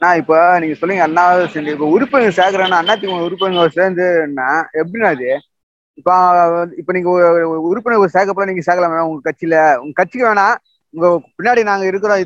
நான் 0.00 0.18
இப்ப 0.20 0.34
நீங்க 0.60 0.74
சொல்லுங்க 0.74 1.04
அண்ணா 1.04 1.24
சேர்ந்து 1.52 1.74
இப்ப 1.74 1.88
உறுப்பினர் 1.94 2.38
சேர்க்கிறேன்னா 2.38 2.80
அண்ணா 2.80 2.94
திமுக 2.96 3.26
உறுப்பினர் 3.26 3.76
சேர்ந்துன்னா 3.76 4.48
எப்படின்னா 4.80 5.10
அது 5.14 5.28
இப்ப 5.98 6.10
இப்ப 6.80 6.92
நீங்க 6.92 7.10
உறுப்பினர் 7.68 8.14
சேர்க்கப்பட 8.14 8.46
நீங்க 8.50 8.64
சேர்க்கலாம் 8.66 8.94
வேணாம் 8.94 9.10
உங்க 9.10 9.22
கட்சியில 9.28 9.56
உங்க 9.82 9.94
கட்சிக்கு 10.00 10.28
வேணாம் 10.28 10.56
உங்க 10.94 11.06
பின்னாடி 11.36 11.60
நாங்க 11.68 11.84
இருக்கிறோம் 11.86 12.24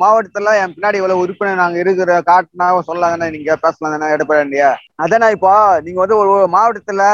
மாவட்டத்துல 0.00 0.52
என் 0.60 0.74
பின்னாடி 0.74 0.98
இவ்வளவு 1.00 1.22
உறுப்பினர் 1.24 1.62
நாங்க 1.62 1.78
இருக்கிற 1.82 2.14
காட்டினா 2.28 2.68
சொல்லலாம் 2.88 3.14
தானே 3.14 3.28
நீங்க 3.36 3.56
பேசலாம் 3.64 3.94
தானே 3.94 4.12
எடப்பாடியா 4.14 4.70
அதானே 5.04 5.28
இப்போ 5.36 5.52
நீங்க 5.84 6.00
வந்து 6.02 6.20
ஒரு 6.22 6.32
மாவட்டத்துல 6.56 7.04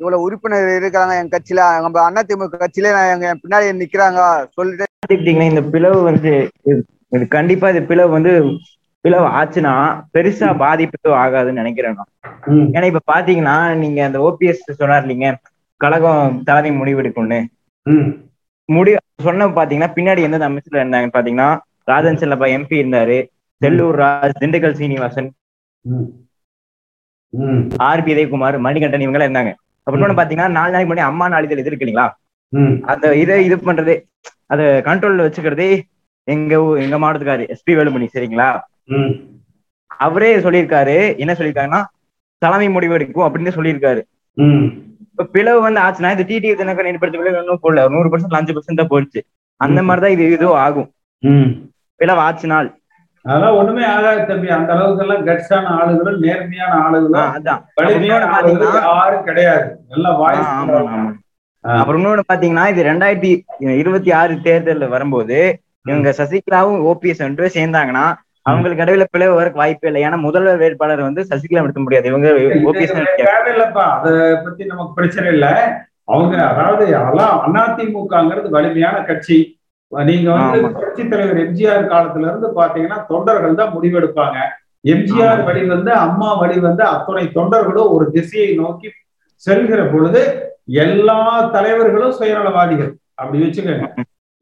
இவ்வளவு 0.00 0.24
உறுப்பினர் 0.26 0.68
இருக்கிறாங்க 0.76 1.14
என் 1.18 1.32
கட்சியில 1.32 1.64
நம்ம 1.84 2.02
அண்ணா 2.04 2.22
திமுக 2.28 2.60
கட்சியில 2.62 2.92
நான் 2.96 3.12
எங்க 3.14 3.26
என் 3.30 3.42
பின்னாடி 3.42 3.74
நிக்கிறாங்க 3.80 4.20
சொல்லிட்டு 4.56 4.86
இந்த 5.46 5.62
பிளவு 5.72 5.98
வந்து 6.10 6.32
இது 7.12 7.26
கண்டிப்பா 7.32 7.66
இந்த 7.72 7.82
பிளவு 7.88 8.10
வந்து 8.16 8.32
பிளவு 9.04 9.26
ஆச்சுன்னா 9.38 9.72
பெருசா 10.12 10.48
பாதிப்பு 10.60 11.14
ஆகாதுன்னு 11.22 11.62
நினைக்கிறேன் 11.62 11.96
ஏன்னா 12.68 12.86
இப்ப 12.90 13.02
பாத்தீங்கன்னா 13.12 13.54
நீங்க 13.82 14.00
அந்த 14.04 14.18
ஓபிஎஸ் 14.28 14.62
சொன்னார் 14.80 15.04
இல்லைங்க 15.04 15.30
கழகம் 15.80 16.36
தலைமை 16.48 16.70
முடிவெடுக்கும்னு. 16.74 17.40
முடி 18.68 18.92
சொன்ன 19.24 19.48
பாத்தீங்கன்னா 19.56 19.92
பின்னாடி 19.94 20.24
எந்தெந்த 20.26 20.48
அமைச்சர்ல 20.48 20.82
இருந்தாங்கன்னு 20.82 21.16
பாத்தீங்கன்னா 21.16 21.48
ராஜன் 21.88 22.20
செல்லப்பா 22.20 22.46
எம்பி 22.54 22.80
இருந்தாரு. 22.80 23.16
செல்லூர் 23.60 23.98
ராஜ் 24.00 24.38
திண்டுக்கல் 24.40 24.76
சீனிவாசன் 24.78 25.28
ஆர் 27.82 28.02
பி 28.04 28.12
உதயகுமார் 28.14 28.56
மணிகண்டன் 28.64 29.04
இவங்க 29.04 29.18
எல்லாம் 29.18 29.28
இருந்தாங்க 29.28 29.52
அப்புறம் 29.86 30.18
பாத்தீங்கன்னா 30.18 30.50
நாலு 30.52 30.72
நாளைக்கு 30.72 30.90
முன்னாடி 30.90 31.08
அம்மா 31.08 31.26
நாளிதழ் 31.32 31.60
இது 31.60 31.70
இருக்கு 31.70 31.84
இல்லைங்களா 31.86 32.08
ம், 32.52 32.74
அந்த 32.92 33.04
இதை 33.22 33.36
இது 33.46 33.56
பண்றது 33.60 33.94
அத 34.50 34.60
கண்ட்ரோல்ல 34.86 35.26
வச்சுக்கிறதே 35.26 35.68
எங்க 36.28 36.52
எங்க 36.82 36.96
மாவட்டத்துக்காரு 36.98 37.44
எஸ்பி 37.54 37.72
வேலுமணி 37.76 38.06
சரிங்களா? 38.08 38.48
அவரே 40.00 40.30
சொல்லியிருக்காரு 40.44 40.94
என்ன 41.18 41.32
சொல்லியிருக்காங்கன்னா 41.34 41.80
தலைமை 42.42 42.68
முடிவு 42.70 42.96
எடுக்கும் 42.96 43.26
அப்படின்னு 43.26 43.56
சொல்லியிருக்காரு. 43.56 44.00
இப்ப 45.12 45.24
பிளவு 45.32 45.60
வந்து 45.60 45.80
ஆச்சுன்னா 45.80 46.10
இந்த 46.10 46.24
டிடி 46.28 46.50
தினக்கர் 46.54 46.86
ஏற்படுத்த 46.86 47.18
பிளவு 47.18 47.40
இன்னும் 47.40 47.62
போடல. 47.62 47.88
நூறு 47.88 48.10
பர்சன்ட் 48.10 48.38
அஞ்சு 48.38 48.52
பர்சன்ட் 48.52 48.80
தான் 48.80 48.90
போயிடுச்சு 48.90 49.20
அந்த. 49.60 49.80
மாதிரிதான் 49.82 50.14
இது 50.16 50.24
இதுவும் 50.32 50.60
ஆகும். 50.60 50.88
பிளவு 52.00 52.20
ஆச்சுனால். 52.20 52.68
அதெல்லாம் 53.24 53.56
ஒண்ணுமே 53.56 53.84
ஆகாது 53.86 54.22
தம்பி. 54.26 54.48
அந்த 54.48 54.72
அளவுக்கு 54.72 55.04
எல்லாம் 55.04 55.24
கட்ஸான 55.26 55.66
ஆளுகளும் 55.74 56.18
நேர்மையான 56.20 56.72
ஆளுகளும் 56.84 57.18
யாரும் 58.92 59.24
கிடையாது. 59.24 59.66
ஆ, 60.06 60.14
வாய்ஸ் 60.22 60.48
ஆமா, 60.54 60.78
ஆமா. 60.94 61.10
அப்புறம் 61.64 61.98
இன்னொன்னு 61.98 62.24
பாத்தீங்கன்னா 62.32 62.68
இது 62.68 62.82
ரெண்டாயிரத்தி 62.82 63.30
இருபத்தி 63.76 64.10
ஆறு 64.12 64.34
தேர்தல்ல 64.44 64.88
வரும்போது 64.88 65.36
இவங்க 65.86 66.10
சசிகலாவும் 66.18 66.80
ஓபிஎஸ் 66.88 67.22
பேரும் 67.30 67.56
சேர்ந்தாங்கன்னா 67.58 68.04
அவங்களுக்கு 68.46 68.82
இடையில 68.84 69.04
பிளவு 69.14 69.34
வர 69.38 69.48
வாய்ப்பே 69.60 69.88
இல்லை. 69.88 70.00
ஏன்னா 70.06 70.18
முதல்வர் 70.26 70.62
வேட்பாளர் 70.62 71.06
வந்து 71.08 71.22
சசிகலா 71.30 71.62
நிறுத்த 71.64 71.82
முடியாது. 71.84 72.08
இவங்க 72.10 72.28
தேவையில்லப்பா 73.22 73.84
அத 73.96 74.08
பத்தி 74.44 74.62
நமக்கு 74.70 74.96
பிரச்சனை 74.98 75.28
இல்ல. 75.36 75.46
அவங்க 76.12 76.34
அதாவது 76.52 76.84
எல்லாம் 77.00 77.36
அதிமுகங்கிறது 77.64 78.48
வலிமையான 78.56 78.96
கட்சி. 79.10 79.38
நீங்க 79.92 80.28
வந்து. 80.34 80.58
புரட்சி 80.76 81.02
தலைவர் 81.12 81.40
எம்ஜிஆர் 81.44 81.90
காலத்துல 81.92 82.28
இருந்து 82.30 82.48
பாத்தீங்கன்னா 82.58 82.98
தொண்டர்கள் 83.10 83.58
தான் 83.60 83.74
முடிவெடுப்பாங்க. 83.76 84.38
எம்ஜிஆர். 84.84 85.42
வழி 85.48 85.62
வந்து 85.74 85.90
அம்மா 86.06 86.30
வழி 86.42 86.58
வந்து 86.68 86.82
அத்துணை 86.92 87.24
தொண்டர்களும் 87.38 87.92
ஒரு 87.96 88.06
திசையை 88.16 88.50
நோக்கி 88.62 88.88
செல்கிற 89.42 89.80
பொழுது 89.92 90.20
எல்லா 90.84 91.18
தலைவர்களும் 91.56 92.16
சுயநலவாதிகள். 92.18 92.90
அப்படி 93.20 93.38
வச்சுக்கோங்க. 93.44 93.86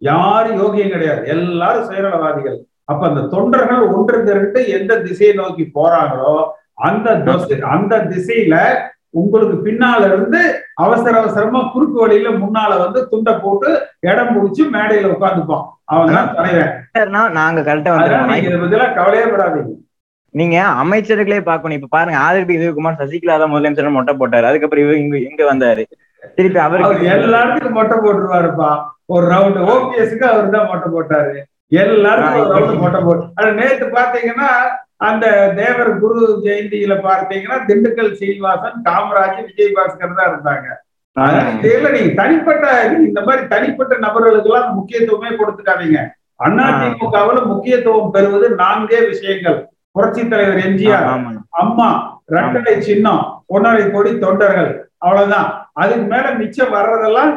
யாரும் 0.03 0.59
யோகியம் 0.63 0.93
கிடையாது. 0.95 1.23
எல்லாரும் 1.37 1.87
சுயநலவாதிகள். 1.89 2.59
அப்ப 2.91 3.03
அந்த 3.11 3.23
தொண்டர்கள் 3.35 3.83
ஒன்று 3.97 4.19
திரண்டு 4.29 4.61
எந்த 4.79 4.93
திசையை 5.09 5.35
நோக்கி 5.41 5.67
போறாங்களோ 5.77 6.37
அந்த 6.89 7.09
அந்த 7.75 7.95
திசையில 8.13 8.57
உங்களுக்கு 9.21 9.57
பின்னால 9.67 10.01
இருந்து 10.11 10.41
அவசர 10.85 11.13
அவசரமா 11.21 11.61
குறுக்கு 11.73 11.97
வழியில 12.03 12.31
முன்னால 12.43 12.73
வந்து 12.83 13.01
துண்டை 13.13 13.33
போட்டு 13.45 13.71
இடம் 14.11 14.33
முடிச்சு 14.35 14.63
மேடையில 14.75 15.13
உட்காந்துப்பான் 15.15 15.65
அவன் 15.93 16.17
தான் 16.17 16.35
தலைவன் 16.37 17.39
நாங்க 17.39 17.63
கரெக்டா 17.69 17.95
பத்திலாம் 17.95 18.97
கவலையே 18.99 19.25
படாதீங்க. 19.33 19.73
நீங்க 20.35 20.57
அமைச்சர்களே 20.83 21.41
பார்க்கணும். 21.49 21.79
இப்ப 21.79 21.89
பாருங்க 21.95 22.19
ஆதிபி 22.27 22.57
உதயகுமார் 22.59 23.01
சசிகலா 23.01 23.37
தான் 23.43 23.53
முதலமைச்சர் 23.53 23.97
மொட்டை 23.97 24.13
போட்டாரு. 24.21 24.49
அதுக்கப்புறம் 24.51 24.85
இவங்க 24.85 25.03
இங்க 25.05 25.17
இங்க 25.31 25.43
வந்தாரு. 25.51 25.85
திருப்பி 26.37 26.61
அவர் 26.67 26.85
அவருக்கு 26.87 27.13
எல்லாத்துக்கும் 27.17 27.79
மொட்டை 27.79 27.97
போட்டுருவாருப்பா. 28.05 28.71
ஒரு 29.15 29.25
ரவுண்ட் 29.35 29.61
ஓபிஎஸ்க்கு 29.73 30.27
அவர் 30.33 30.55
தான் 30.57 30.69
மொட்டை 30.73 30.89
போட்டாரு. 30.97 31.35
ரவுண்ட் 32.53 32.83
மொட்டை 32.85 33.01
போட்டு 33.07 33.27
அது 33.39 33.51
நேத்து 33.61 33.87
பாத்தீங்கன்னா 33.97 34.51
அந்த 35.09 35.27
தேவர் 35.59 35.91
குரு 36.03 36.21
ஜெயந்தியில 36.47 36.95
பார்த்தீங்கன்னா 37.09 37.59
திண்டுக்கல் 37.69 38.13
சீனிவாசன் 38.21 38.79
காமராஜ் 38.89 39.39
விஜய் 39.47 39.75
பாஸ்கர் 39.77 40.19
தான் 40.19 40.31
இருந்தாங்க. 40.33 40.67
இதுல 41.67 41.91
நீங்க 41.95 42.11
தனிப்பட்ட 42.21 42.67
இந்த 43.07 43.21
மாதிரி 43.27 43.43
தனிப்பட்ட 43.53 43.95
நபர்களுக்கு 44.07 44.51
எல்லாம் 44.51 44.75
முக்கியத்துவமே 44.79 45.31
கொடுத்துக்காதீங்க. 45.41 46.01
அதிமுகவுல 46.47 47.39
முக்கியத்துவம் 47.53 48.13
பெறுவது 48.17 48.47
நான்கே 48.63 49.01
விஷயங்கள். 49.13 49.59
புரட்சி 49.97 50.23
தலைவர் 50.33 50.61
எம்ஜிஆர் 50.67 51.07
அம்மா 51.63 51.89
ரெட்டடை 52.35 52.75
சின்னம் 52.89 53.23
ஒன்னரை 53.55 53.85
கோடி 53.95 54.11
தொண்டர்கள் 54.25 54.71
அவ்வளவுதான். 55.05 55.49
அதுக்கு 55.83 56.07
மேல 56.13 56.27
மிச்சம் 56.41 56.75
வர்றதெல்லாம் 56.77 57.33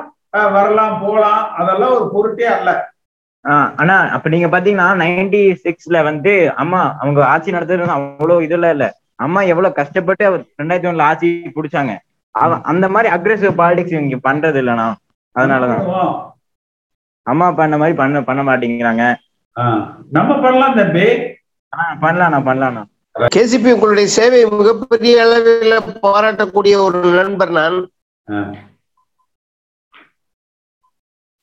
வரலாம் 0.57 0.95
போலாம் 1.03 1.41
அதெல்லாம் 1.61 1.95
ஒரு 1.97 2.05
பொருட்டே 2.13 2.47
அல்ல. 2.57 2.69
ஆஹ் 3.45 3.69
அண்ணா 3.75 3.95
அப்ப 4.09 4.29
நீங்க 4.29 4.47
பாத்தீங்கன்னா 4.47 4.87
நைன்டி 4.99 5.41
சிக்ஸ்ல 5.63 6.03
வந்து 6.03 6.33
அம்மா 6.55 6.81
அவங்க 6.99 7.25
ஆட்சி 7.27 7.51
நடத்துறது 7.51 7.83
வந்து 7.85 7.97
அவ்வளவு 7.97 8.43
இதெல்லாம் 8.43 8.71
இல்ல. 8.71 8.85
அம்மா 9.17 9.41
எவ்வளவு 9.43 9.73
கஷ்டப்பட்டு 9.73 10.23
அவர் 10.25 10.41
ரெண்டாயிரத்தி 10.57 10.89
ஒண்ணுல 10.89 11.01
ஆட்சி 11.03 11.27
பிடிச்சாங்க. 11.55 11.93
அவ 12.35 12.59
அந்த 12.63 12.85
மாதிரி 12.89 13.09
அக்ரெசிவ் 13.15 13.59
பாலிடிக்ஸ் 13.59 13.95
இவங்க 13.95 14.19
பண்றது 14.23 14.59
இல்லைண்ணா. 14.61 14.87
அதனாலதான். 15.35 15.83
அம்மா 17.27 17.51
பண்ண 17.51 17.77
மாதிரி 17.77 17.97
பண்ண 17.97 18.23
பண்ண 18.23 18.41
மாட்டேங்கிறாங்க. 18.43 19.03
நம்ம 20.11 20.39
பண்ணலாம் 20.41 20.75
தம்பி. 20.75 21.05
ஆஹ் 21.73 21.95
பண்ணலாம்ண்ணா 22.01 22.39
பண்ணலாம்ண்ணா. 22.47 22.83
கேசிபி 23.35 23.69
உங்களுடைய 23.73 24.07
சேவை 24.09 24.39
மிகப்பெரிய 24.53 25.21
அளவில் 25.21 25.75
பாராட்டக்கூடிய 26.03 26.75
ஒரு 26.83 26.99
நண்பர் 27.17 27.51
நான். 27.51 27.77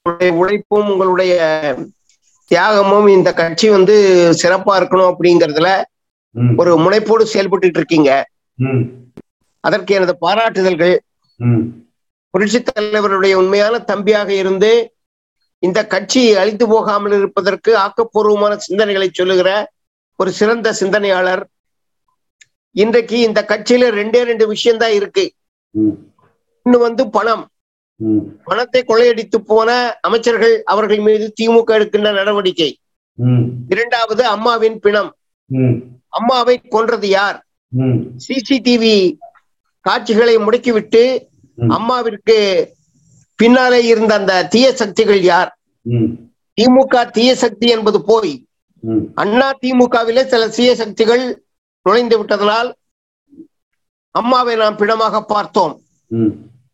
உங்களுடைய 0.03 0.35
உழைப்பும் 0.35 0.89
உங்களுடைய 0.89 1.35
தியாகமும் 2.51 3.09
இந்த 3.09 3.33
கட்சி 3.33 3.69
வந்து 3.71 3.97
சிறப்பா 4.43 4.73
இருக்கணும் 4.81 5.11
அப்படிங்கறதுல 5.11 5.69
ஒரு 6.57 6.73
முனைப்போடு 6.77 7.23
செயல்பட்டு 7.23 7.71
இருக்கீங்க. 7.75 8.11
அதற்கு 9.65 9.95
எனது 9.95 10.13
பாராட்டுதல்கள். 10.21 10.95
ம், 11.37 11.63
புரட்சித் 12.31 12.71
தலைவருடைய 12.75 13.35
உண்மையான 13.35 13.85
தம்பியாக 13.87 14.29
இருந்து 14.29 14.71
இந்த 15.63 15.87
கட்சி 15.87 16.23
அழிந்து 16.35 16.69
போகாமல் 16.69 17.13
இருப்பதற்கு 17.13 17.71
ஆக்கப்பூர்வமான 17.77 18.53
சிந்தனைகளை 18.69 19.09
சொல்லுகிற 19.13 19.51
ஒரு 20.17 20.33
சிறந்த 20.33 20.73
சிந்தனையாளர். 20.73 21.45
இன்றைக்கு 22.77 23.17
இந்த 23.21 23.41
கட்சியில 23.49 23.85
ரெண்டே 24.01 24.21
ரெண்டு 24.23 24.47
விஷயம்தான் 24.49 24.93
இருக்கு. 24.93 25.33
ம், 25.71 25.97
ஒண்ணு 26.65 26.79
வந்து 26.87 27.11
பணம். 27.11 27.45
பணத்தை 28.45 28.81
கொள்ளையடித்து 28.83 29.39
போன 29.51 29.71
அமைச்சர்கள் 30.01 30.55
அவர்கள் 30.65 31.01
மீது 31.07 31.27
திமுக 31.41 31.75
எடுக்கின்ற 31.75 32.11
நடவடிக்கை. 32.13 32.71
இரண்டாவது 33.69 34.23
அம்மாவின் 34.25 34.79
பிணம். 34.79 35.11
அம்மாவை 36.19 36.57
கொன்றது 36.75 37.09
யார்? 37.09 37.39
சிசிடிவி 38.27 38.97
காட்சிகளை 39.81 40.37
முடக்கிவிட்டு. 40.39 41.03
அம்மாவிற்கு 41.59 42.39
பின்னாலே 43.39 43.81
இருந்த 43.87 44.13
அந்த 44.15 44.35
தீய 44.45 44.67
சக்திகள் 44.81 45.23
யார்? 45.23 45.51
திமுக 46.59 47.11
தீய 47.11 47.31
சக்தி 47.35 47.67
என்பது 47.69 47.99
போய் 48.05 48.35
அண்ணா 49.15 49.49
திமுகவிலே 49.63 50.23
சில 50.33 50.43
தீய 50.49 50.71
சக்திகள் 50.83 51.25
நுழைந்து 51.87 52.17
விட்டதனால் 52.19 52.71
அம்மாவை 54.15 54.55
நாம் 54.57 54.77
பிணமாக 54.77 55.21
பார்த்தோம். 55.35 55.75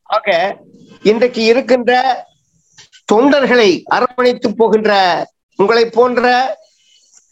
ஆக 0.02 0.28
இன்றைக்கு 1.02 1.42
இருக்கின்ற 1.52 1.92
தொண்டர்களை 3.12 3.70
அரவணைத்து 3.96 4.48
போகின்ற 4.54 4.92
உங்களை 5.58 5.84
போன்ற 5.96 6.30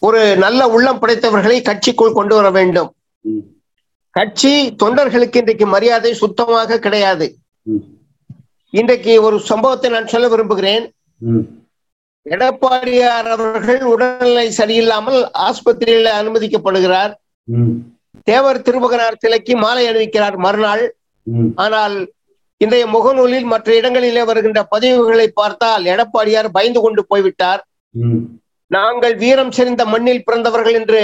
ஒரு 0.03 0.21
நல்ல 0.45 0.61
உள்ளம் 0.69 1.01
படைத்தவர்களை 1.03 1.59
கட்சிக்குள் 1.69 2.17
கொண்டு 2.19 2.35
வர 2.35 2.49
வேண்டும். 2.51 2.91
கட்சி 4.11 4.53
தொண்டர்களுக்கு 4.83 5.41
இன்றைக்கு 5.43 5.67
மரியாதை 5.67 6.13
சுத்தமாக 6.15 6.79
கிடையாது. 6.79 7.27
இன்றைக்கு 8.71 9.13
ஒரு 9.23 9.37
சம்பவத்தை 9.51 9.91
நான் 9.91 10.13
சொல்ல 10.13 10.29
விரும்புகிறேன். 10.29 10.85
எடப்பாடியார் 12.27 13.29
அவர்கள் 13.35 13.83
உடல்நிலை 13.93 14.47
சரியில்லாமல் 14.59 15.21
ஆஸ்பத்திரியில் 15.47 16.11
அனுமதிக்கப்படுகிறார். 16.21 17.13
தேவர் 18.25 18.65
திருமகனார் 18.67 19.23
சிலைக்கு 19.23 19.57
மாலை 19.57 19.85
அணிவிக்கிறார் 19.89 20.37
மறுநாள். 20.37 20.85
ஆனால் 21.55 21.97
இன்றைய 22.61 22.85
முகநூலில் 22.95 23.47
மற்ற 23.53 23.69
இடங்களிலே 23.79 24.23
வருகின்ற 24.29 24.61
பதிவுகளை 24.73 25.27
பார்த்தால் 25.41 25.85
எடப்பாடியார் 25.93 26.49
பயந்து 26.57 26.81
கொண்டு 26.85 27.03
போய்விட்டார். 27.11 27.61
நாங்கள் 28.71 29.15
வீரம் 29.23 29.53
செறிந்த 29.57 29.83
மண்ணில் 29.93 30.25
பிறந்தவர்கள் 30.27 30.77
என்று 30.81 31.03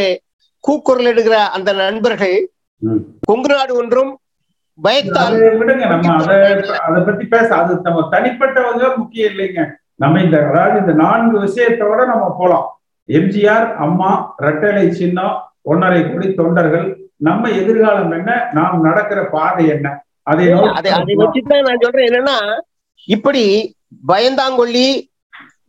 கூக்குரலிடுகிற 0.65 1.37
அந்த 1.57 1.71
நண்பர்கள். 1.85 2.37
கொங்கு 3.29 3.51
நாடு 3.53 3.73
ஒன்றும் 3.81 4.13
பயத்தால் 4.79 5.35
அதை 5.37 5.49
விடுங்க 5.61 5.85
நம்ம 5.93 6.13
அதை 6.21 6.37
அதை 6.87 7.01
பத்தி 7.09 7.25
பேச 7.35 7.49
அது 7.61 7.73
நம்ம 7.87 8.05
தனிப்பட்டவங்க 8.15 8.85
முக்கியம் 9.01 9.31
இல்லைங்க. 9.33 9.63
நம்ம 10.03 10.21
இந்த 10.27 10.37
அதாவது 10.51 10.77
இந்த 10.83 10.95
நான்கு 11.05 11.37
விஷயத்தோட 11.47 12.01
நம்ம 12.13 12.27
போலாம். 12.41 12.69
எம்ஜிஆர் 13.09 13.67
அம்மா 13.87 14.11
ரெட்டலை 14.47 14.85
சின்னம் 15.01 15.37
ஒன்னரை 15.71 16.01
கோடி 16.05 16.29
தொண்டர்கள். 16.41 16.87
நம்ம 17.29 17.51
எதிர்காலம் 17.61 18.13
என்ன? 18.19 18.31
நாம் 18.59 18.85
நடக்கிற 18.87 19.21
பாதை 19.35 19.65
என்ன? 19.75 19.89
அதை 20.27 20.47
அதை 20.79 21.15
வச்சுதான் 21.23 21.67
நான் 21.69 21.83
சொல்றேன். 21.85 22.09
என்னன்னா 22.11 22.37
இப்படி 23.09 23.45
பயந்தாங்கொல்லி 24.09 24.87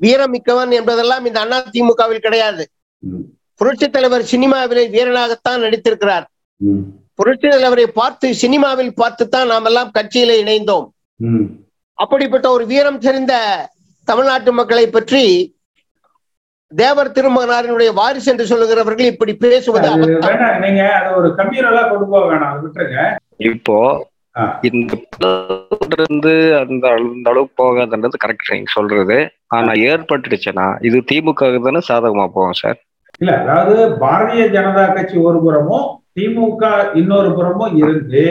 வீரமிக்கவன் 0.02 0.72
என்பதெல்லாம் 0.72 1.26
இந்த 1.26 1.40
அண்ணா 1.40 1.58
திமுகவில் 1.72 2.20
கிடையாது. 2.20 2.64
புரட்சி 3.62 3.90
தலைவர் 3.90 4.30
சினிமாவிலே 4.32 4.84
வீரனாகத்தான் 4.96 5.64
நடித்திருக்கிறார். 5.66 6.26
புரட்சி 7.16 7.48
தலைவரை 7.50 7.88
பார்த்து 7.88 8.34
சினிமாவில் 8.34 8.94
பார்த்துத்தான் 8.94 9.48
நாம் 9.48 9.66
எல்லாம் 9.66 9.92
கட்சியில 10.00 10.38
இணைந்தோம். 10.44 10.86
அப்படிப்பட்ட 11.98 12.52
ஒரு 12.52 12.66
வீரம் 12.66 12.98
தெரிந்த 12.98 13.34
தமிழ்நாட்டு 14.08 14.52
மக்களை 14.52 14.90
பற்றி 14.90 15.54
தேவர் 16.72 17.12
திருமகனாரினுடைய 17.12 17.94
வாரிசு 17.94 18.32
என்று 18.32 18.46
சொல்லுகிறவர்கள் 18.46 19.12
இப்படி 19.14 19.34
பேசுவது 19.36 19.90
நீங்க 20.60 20.94
அதை 20.98 21.10
ஒரு 21.14 21.30
கம்யூனலா 21.40 21.90
கொண்டு 21.90 22.06
போக 22.06 22.24
வேணாம் 22.32 22.60
விட்டுருங்க. 22.62 23.00
இப்போ. 23.38 23.78
இந்த 24.70 24.94
இருந்து 25.96 26.34
அந்த 26.62 26.86
அந்த 26.96 27.26
அளவுக்கு 27.32 27.56
போகாதுன்றது 27.58 28.22
கரெக்ட் 28.24 28.52
நீங்க 28.52 28.72
சொல்றது. 28.76 29.18
ஆனா 29.56 29.72
ஏற்பட்டுடுச்சுன்னா 29.88 30.68
இது 30.88 30.98
திமுக 31.10 31.50
தானே 31.66 31.82
சாதகமா 31.90 32.26
போகும் 32.36 32.60
சார் 32.62 32.78
இல்ல 33.22 33.32
அதாவது 33.42 33.82
பாரதிய 34.04 34.44
ஜனதா 34.54 34.86
கட்சி 34.90 35.18
ஒரு 35.30 35.40
புறமும் 35.40 35.88
திமுக 36.16 36.64
இன்னொரு 36.94 37.30
புறமும் 37.36 37.76
இருந்து 37.82 38.24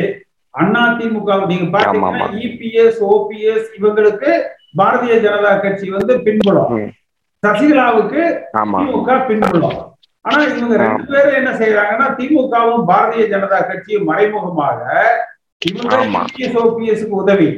அண்ணா 0.54 0.84
திமுக 0.98 1.36
நீங்க 1.50 1.66
பாத்தீங்கன்னா. 1.74 2.28
இபிஎஸ் 2.46 3.00
ஓபிஎஸ் 3.10 3.68
இவங்களுக்கு 3.78 4.30
பாரதிய 4.78 5.14
ஜனதா 5.24 5.52
கட்சி 5.60 5.86
வந்து 5.90 6.14
பின்புலம். 6.26 6.72
சசிகலாவுக்கு 7.42 8.22
ஆமா. 8.60 8.78
திமுக 8.82 9.10
பின்புலம். 9.28 9.78
ஆனா 10.24 10.40
இவங்க 10.50 10.74
ரெண்டு 10.82 11.04
பேரும் 11.12 11.38
என்ன 11.40 11.50
செய்யறாங்கன்னா 11.60 12.06
திமுகவும் 12.18 12.86
பாரதிய 12.90 13.24
ஜனதா 13.32 13.60
கட்சியும் 13.68 14.08
மறைமுகமாக 14.10 14.80
இவங்க 15.62 15.96
உதவி. 17.18 17.48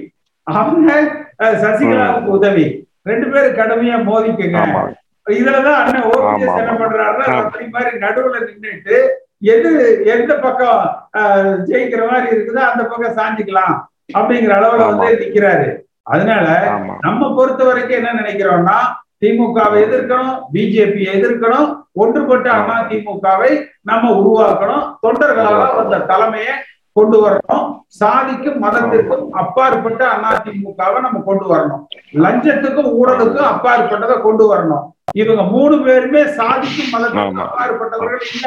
அவங்க 0.47 0.89
சசிகலாவுக்கு 1.61 2.31
உதவி. 2.31 2.65
ரெண்டு 3.03 3.27
பேரும் 3.31 3.57
கடுமையா 3.57 3.97
மோதிக்குங்க. 4.07 4.59
இதுலதான் 5.27 5.79
அண்ணன் 5.83 6.07
ஓபிஎஸ் 6.11 6.59
என்ன. 6.61 6.73
பண்றாருன்னா 6.81 7.27
ஆ. 7.29 7.37
அப்படி 7.41 7.67
மாதிரி 7.69 7.91
நடுவுல 7.99 8.39
நின்னுட்டு 8.43 8.97
எது 9.47 9.71
எந்த 10.07 10.33
பக்கம் 10.39 10.81
ஜெயிக்கிற 11.69 12.03
மாதிரி 12.11 12.27
இருக்குதோ 12.33 12.63
அந்த 12.69 12.83
பக்கம் 12.85 13.17
சாஞ்சிக்கலாம் 13.17 13.75
அப்படிங்கிற 14.15 14.53
அளவுல 14.59 14.89
வந்து. 14.91 15.09
நிக்கிறாரு. 15.23 15.69
அதனால 16.07 16.47
நம்ம 17.01 17.31
பொறுத்த 17.35 17.63
வரைக்கும் 17.65 17.99
என்ன 17.99 18.11
நினைக்கிறோம்னா 18.21 18.77
திமுகவை 19.23 19.77
எதிர்க்கணும் 19.83 20.33
பிஜேபி 20.53 21.03
எதிர்க்கணும் 21.13 21.69
ஒன்றுபட்ட 21.95 22.47
அண்ணா 22.53 22.77
திமுகவை 22.91 23.51
நம்ம 23.83 24.05
உருவாக்கணும் 24.19 24.85
தொண்டர்களால 25.03 25.61
அந்த 25.83 25.99
தலைமையை 26.07 26.55
கொண்டு 26.93 27.29
வரணும். 27.29 27.85
சாதிக்கும் 27.87 28.63
மதத்திற்கும் 28.63 29.31
அப்பாற்பட்ட 29.31 30.09
அண்ணா 30.09 30.43
திமுகவை 30.45 31.01
நம்ம 31.01 31.21
கொண்டு 31.21 31.55
வரணும். 31.55 31.83
லஞ்சத்துக்கும் 32.13 32.91
ஊழலுக்கும் 33.01 33.51
அப்பாற்பட்டதை 33.53 34.21
கொண்டு 34.21 34.55
வரணும். 34.55 34.85
இவங்க 35.13 35.43
மூணு 35.43 35.83
பேருமே 35.83 36.27
சாதிக்கும் 36.27 36.93
மதத்துக்கு 36.93 37.25
ஆமா. 37.25 37.47
அப்பாற்பட்டவர்கள் 37.47 38.21
இல்ல. 38.35 38.47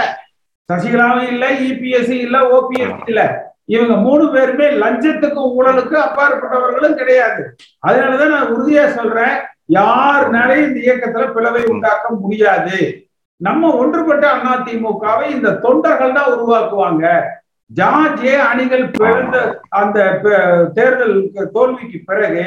சசிகலாவும் 0.73 1.27
இல்ல 1.27 1.49
இபிஎஸ் 1.49 2.10
இல்ல 2.10 2.38
ஓபிஎஸ் 2.39 3.03
இல்ல. 3.05 3.51
இவங்க 3.65 3.95
மூணு 3.95 4.31
பேருமே 4.31 4.69
லஞ்சத்துக்கும் 4.71 5.51
ஊழலுக்கும் 5.60 6.03
அப்பாற்பட்டவர்களும் 6.08 6.93
கிடையாது. 6.93 7.58
அதனாலதான் 7.88 8.34
நான் 8.36 8.53
உறுதியா 8.55 8.88
சொல்றேன் 8.88 9.36
யாருனாலையும் 9.73 10.67
இந்த 10.67 10.79
இயக்கத்துல 10.79 11.34
பிளவை 11.34 11.63
உண்டாக்க 11.65 12.10
முடியாது. 12.10 13.05
நம்ம 13.38 13.75
ஒன்றுபட்ட 13.75 14.34
அதிமுகவை 14.34 15.29
இந்த 15.29 15.51
தொண்டர்கள் 15.51 16.13
தான் 16.13 16.34
உருவாக்குவாங்க. 16.34 17.05
ஜார்ஜ் 17.71 18.25
அணிகள் 18.49 18.86
பிறந்த 18.97 19.38
அந்த 19.80 19.97
தேர்தல் 20.78 21.15
தோல்விக்கு 21.56 21.99
பிறகு 22.10 22.43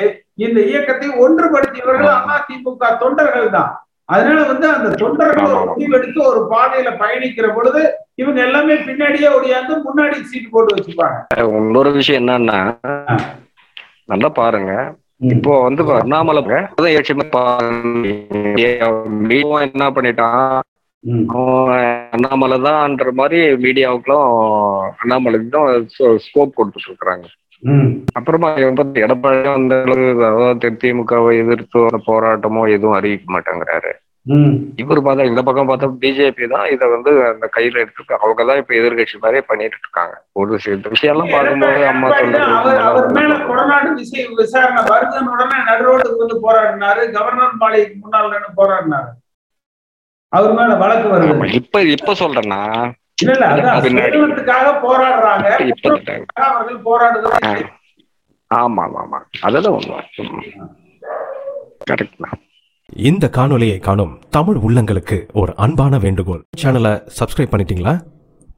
இந்த 0.46 0.58
இயக்கத்தை 0.70 1.08
ஒன்றுபடுத்தியவர்கள் 1.24 2.12
அதிமுக 2.34 2.90
தொண்டர்கள் 3.02 3.54
தான். 3.56 3.72
அதனால 4.14 4.42
வந்து 4.50 4.66
அந்த 4.74 4.90
தொண்டர்கள் 5.00 5.50
ஒரு 5.54 5.64
முடிவெடுத்து 5.70 6.20
ஒரு 6.30 6.42
பாதையில 6.52 6.90
பயணிக்கிற 7.02 7.46
பொழுது 7.56 7.82
இவங்க 8.22 8.38
எல்லாமே 8.46 8.76
பின்னாடியே 8.86 9.28
ஒடியாந்து 9.38 9.74
முன்னாடி 9.88 10.16
சீட் 10.30 10.52
போட்டு 10.54 10.76
வச்சுப்பாங்க. 10.76 11.18
இன்னொரு 11.58 11.90
விஷயம் 11.98 12.22
என்னன்னா 12.22 12.60
நல்லா 14.12 14.28
பாருங்க. 14.40 14.72
இப்போ 15.34 15.52
வந்து 15.66 15.82
அண்ணாமலை 16.00 16.42
என்ன 19.66 19.86
பண்ணிட்டான்? 19.96 20.60
அவன் 21.34 21.84
அண்ணாமலை 22.14 22.56
தான்ன்ற 22.64 23.10
மாதிரி 23.20 23.40
மீடியாவுக்குலாம் 23.64 24.32
அண்ணாமலைக்கு 25.02 25.50
தான் 25.50 25.68
ஸ்கோப் 26.26 26.56
கொடுத்துட்டு 26.58 26.90
இருக்காங்க 26.90 27.26
அப்புறமா 28.18 28.48
இவன் 28.62 28.76
பார்த்து 28.78 29.04
எடப்பாடி 29.04 29.48
அந்த 29.52 29.76
அளவுக்கு 29.84 30.26
அதாவது 30.26 30.68
திமுகவை 30.82 31.32
எதிர்த்து 31.42 31.78
ஒரு 31.86 31.98
போராட்டமோ 32.08 32.62
எதுவும் 32.74 32.96
அறிவிக்க 32.98 33.26
மாட்டேங்கிறாரு. 33.34 33.92
இவர் 34.82 35.00
பார்த்தா 35.06 35.28
இந்த 35.28 35.42
பக்கம் 35.42 35.68
பார்த்தா 35.68 35.88
பிஜேபி 36.02 36.46
தான் 36.54 36.66
இதை 36.74 36.86
வந்து 36.94 37.10
அந்த 37.30 37.46
கையில 37.54 37.82
எடுத்து 37.82 38.18
அவங்க 38.18 38.44
தான் 38.44 38.60
இப்ப 38.62 38.74
எதிர்கட்சி 38.80 39.16
மாதிரியே 39.18 39.44
பண்ணிட்டு 39.50 39.78
இருக்காங்க 39.80 40.14
ஒரு 40.40 40.58
சில 40.64 40.90
விஷயம் 40.94 41.14
எல்லாம் 41.14 41.32
பார்க்கும்போது 41.34 41.86
அம்மா 41.92 42.08
விசை 43.98 44.24
விசாரணை 44.40 44.82
வருதுன்னு 44.90 45.32
உடனே 45.34 45.58
நடுரோட்டுக்கு 45.70 46.22
வந்து 46.24 46.36
போராடினாரு. 46.44 47.02
கவர்னர் 47.16 47.58
மாளிகைக்கு 47.62 47.96
முன்னால் 48.02 48.30
நின்னு 48.34 48.52
போராடினாரு. 48.60 49.10
அவர் 50.28 50.52
மேல 50.52 50.74
வழக்கு 50.74 51.08
வருது. 51.08 51.52
இப்ப 51.52 51.82
இப்ப 51.82 52.12
சொல்றேன்னா 52.12 52.92
இல்ல 53.22 53.32
இல்ல 53.32 53.46
அதான் 53.46 54.82
போராடுறாங்க. 54.82 55.46
அவர்கள் 56.34 56.80
போராடுறது 56.84 57.68
ஆமா 58.46 58.84
ஆமா 59.02 59.20
அதெல்லாம் 59.40 59.72
உண்மை 59.72 59.98
கரெக்ட் 61.90 62.36
இந்த 62.96 63.30
காணொளியை 63.36 63.78
காணும் 63.78 64.20
தமிழ் 64.30 64.56
உள்ளங்களுக்கு 64.56 65.26
ஒரு 65.32 65.54
அன்பான 65.56 65.98
வேண்டுகோள். 65.98 66.42
சேனலை 66.62 67.06
சப்ஸ்கிரைப் 67.20 67.52
பண்ணிட்டீங்களா? 67.52 68.00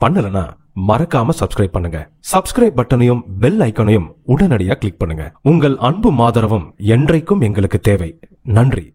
பண்ணலனா 0.05 0.59
மறக்காம 0.89 1.29
சப்ஸ்கிரைப் 1.41 1.73
பண்ணுங்க. 1.73 2.11
சப்ஸ்கிரைப் 2.33 2.77
பட்டனையும் 2.77 3.23
பெல் 3.41 3.59
ஐக்கனையும் 3.59 4.17
உடனடியாக 4.25 4.79
கிளிக் 4.79 4.99
பண்ணுங்க. 4.99 5.33
உங்கள் 5.43 5.77
அன்பும் 5.77 6.19
ஆதரவும் 6.19 6.75
என்றைக்கும் 6.79 7.41
எங்களுக்கு 7.41 7.81
தேவை. 7.81 8.19
நன்றி. 8.43 8.95